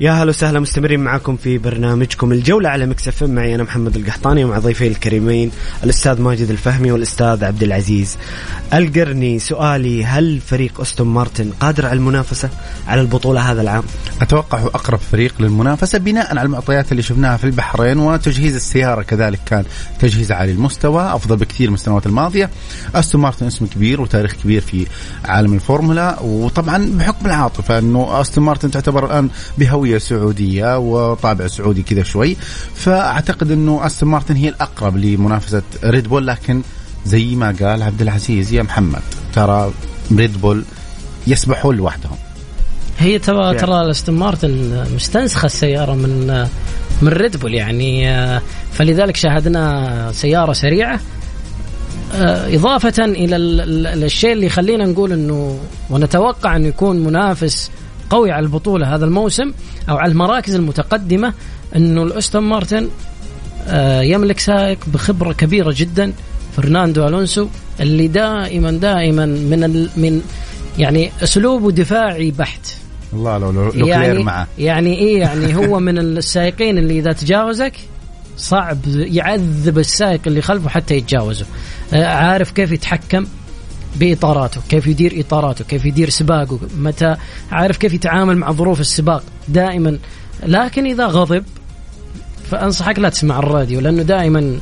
[0.00, 4.44] يا هلا وسهلا مستمرين معكم في برنامجكم الجولة على Mix FM معي أنا محمد القحطاني
[4.44, 5.50] ومع ضيفي الكريمين
[5.84, 8.16] الأستاذ ماجد الفهمي والأستاذ عبد العزيز.
[8.74, 12.48] القرني سؤالي هل فريق أستون مارتن قادر على المنافسة
[12.86, 13.82] على البطولة هذا العام؟
[14.22, 19.40] أتوقع هو أقرب فريق للمنافسة بناء على المعطيات اللي شفناها في البحرين وتجهيز السيارة كذلك
[19.46, 19.64] كان
[19.98, 22.50] تجهيز عالي المستوى أفضل بكثير من السنوات الماضية.
[22.94, 24.86] أستون مارتن اسم كبير وتاريخ كبير في
[25.24, 29.28] عالم الفورمولا وطبعا بحكم العاطفة إنه أستون مارتن تعتبر الآن
[29.86, 32.36] بهوية سعودية وطابع سعودي كذا شوي.
[32.74, 36.62] فأعتقد إنه أستون مارتن هي الأقرب لمنافسة ريد بول لكن
[37.06, 39.02] زي ما قال عبد العزيز يا محمد
[39.34, 39.72] ترى
[40.12, 40.64] ريد بول
[41.26, 42.16] يسبحون لوحدهم.
[42.98, 46.46] هي ترى ترى الاستون مارتن مستنسخة السيارة من
[47.02, 51.00] من ريد بول يعني آه، فلذلك شاهدنا سيارة سريعة.
[52.14, 55.58] آه، إضافة إلى ال- ال- الشيء اللي يخلينا نقول أنه
[55.90, 57.70] ونتوقع أنه يكون منافس
[58.10, 59.52] قوي على البطولة هذا الموسم
[59.88, 61.32] أو على المراكز المتقدمة
[61.76, 62.88] أنه الأستون مارتن
[63.68, 66.12] آه، يملك سائق بخبرة كبيرة جدا
[66.56, 67.46] فرناندو ألونسو
[67.80, 70.22] اللي دائما دائما من ال من
[70.78, 72.60] يعني أسلوبه دفاعي بحت.
[73.12, 74.46] الله لو لو يعني معه.
[74.58, 77.72] يعني إيه يعني هو من السائقين اللي إذا تجاوزك
[78.36, 81.46] صعب يعذب السائق اللي خلفه حتى يتجاوزه.
[81.92, 83.26] آه، عارف كيف يتحكم؟
[84.00, 87.16] باطاراته كيف يدير اطاراته كيف يدير سباقه متى
[87.52, 89.98] عارف كيف يتعامل مع ظروف السباق دائما.
[90.42, 91.44] لكن إذا غضب
[92.50, 94.58] فأنصحك لا تسمع الراديو لأنه دائما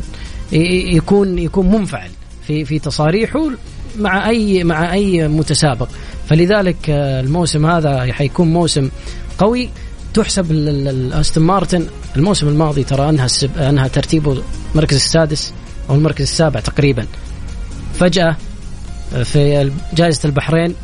[0.53, 2.11] يكون يكون منفعل
[2.47, 3.51] في في تصاريحه
[3.99, 5.89] مع أي مع أي متسابق.
[6.29, 8.91] فلذلك الموسم هذا حيكون موسم
[9.39, 9.69] قوي.
[10.15, 13.29] تحسب ال- ال- ال- أستون مارتن الموسم الماضي ترى أنهى.
[13.59, 15.53] أنهى ترتيبه المركز السادس
[15.91, 17.07] أو المركز السابع تقريبا.
[17.95, 18.37] فجأة
[19.23, 20.75] في جائزة البحرين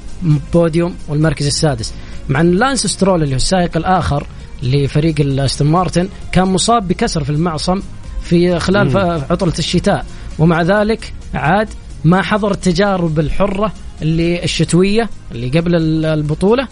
[0.52, 1.94] بوديوم والمركز السادس.
[2.28, 4.26] مع أن لانس سترول اللي هو السائق الآخر
[4.62, 7.80] لفريق الأستون مارتن كان مصاب بكسر في المعصم
[8.22, 8.96] في خلال
[9.30, 10.04] عطلة الشتاء.
[10.38, 11.68] ومع ذلك عاد
[12.04, 13.72] ما حضر التجارب الحرة
[14.02, 16.68] اللي الشتوية اللي قبل ال- البطولة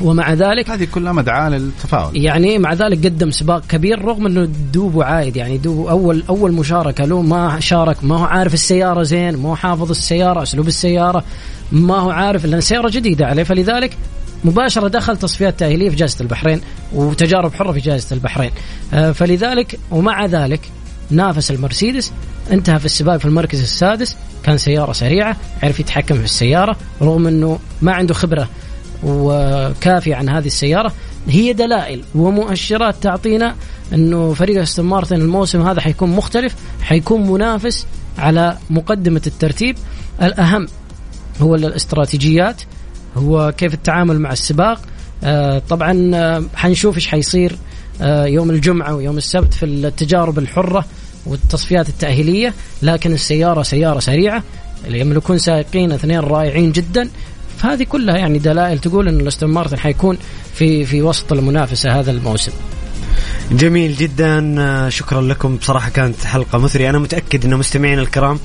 [0.00, 2.16] ومع ذلك هذه كلها مدعاة للتفاؤل.
[2.16, 7.04] يعني مع ذلك قدم سباق كبير رغم إنه دوبه عايد يعني دوبه اول أول مشاركة
[7.04, 11.24] له ما شارك ما هو عارف السيارة زين ما هو حافظ السيارة أسلوب السيارة
[11.72, 13.42] ما هو عارف لأن السياره جديدة عليه.
[13.42, 13.96] فلذلك
[14.44, 16.60] مباشرة دخل تصفيات تأهيلية في جائزة البحرين
[16.92, 18.50] وتجارب حرة في جائزة البحرين.
[18.94, 20.60] آه، فلذلك ومع ذلك
[21.10, 22.12] نافس المرسيدس
[22.52, 27.58] انتهى في السباق في المركز السادس كان سيارة سريعة عرف يتحكم في السيارة رغم إنه
[27.82, 28.48] ما عنده خبرة
[29.02, 30.92] وكافية عن هذه السيارة
[31.28, 33.54] هي دلائل ومؤشرات تعطينا
[33.92, 37.86] إنه فريق أستون مارتن الموسم هذا حيكون مختلف حيكون منافس
[38.18, 39.76] على مقدمة الترتيب.
[40.22, 40.66] الأهم
[41.40, 42.62] هو الاستراتيجيات
[43.16, 44.80] هو كيف التعامل مع السباق.
[45.24, 47.56] آه طبعا آه حنشوف إيش حيصير
[48.02, 50.84] آه يوم الجمعة ويوم السبت في التجارب الحرة
[51.26, 52.54] والتصفيات التأهيلية.
[52.82, 54.42] لكن السيارة سيارة سريعة
[54.86, 57.08] اللي يملكون سائقين اثنين رائعين جدا.
[57.58, 60.18] فهذه كلها يعني دلائل تقول إن الاستون مارتن حيكون
[60.54, 62.52] في في وسط المنافسة هذا الموسم.
[63.52, 64.54] جميل جدا.
[64.58, 65.56] آه، شكرا لكم.
[65.56, 66.90] بصراحة كانت حلقة مثرية.
[66.90, 68.38] أنا متأكد أن مستمعينا الكرام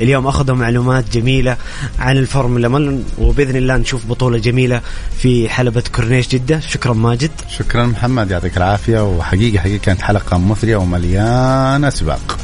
[0.00, 1.56] اليوم أخذوا معلومات جميلة
[1.98, 4.80] عن الفورمولا 1 وبإذن الله نشوف بطولة جميلة
[5.18, 6.60] في حلبة كورنيش جدة.
[6.60, 7.30] شكرا ماجد.
[7.48, 8.30] شكرا محمد.
[8.30, 9.04] يعطيك العافية.
[9.04, 12.38] وحقيقة حقيقة كانت حلقة مثرية ومليانة سباق.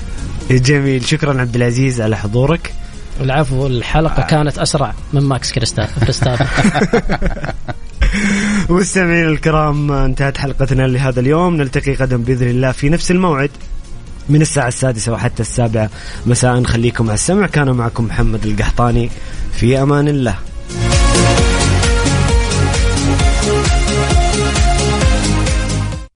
[0.51, 1.05] جميل.
[1.05, 2.73] شكرا عبد العزيز على حضورك.
[3.21, 6.47] العفو الحلقة كانت أسرع من ماكس كريستافن
[8.69, 11.57] مستمعينا الكرام انتهت حلقتنا لهذا اليوم.
[11.57, 13.51] نلتقي غدا بإذن الله في نفس الموعد
[14.29, 15.91] من الساعة السادسة وحتى السابعة.
[16.27, 17.47] مساء خليكم على السمع.
[17.47, 19.11] كان معكم محمد القحطاني.
[19.53, 20.39] في أمان الله.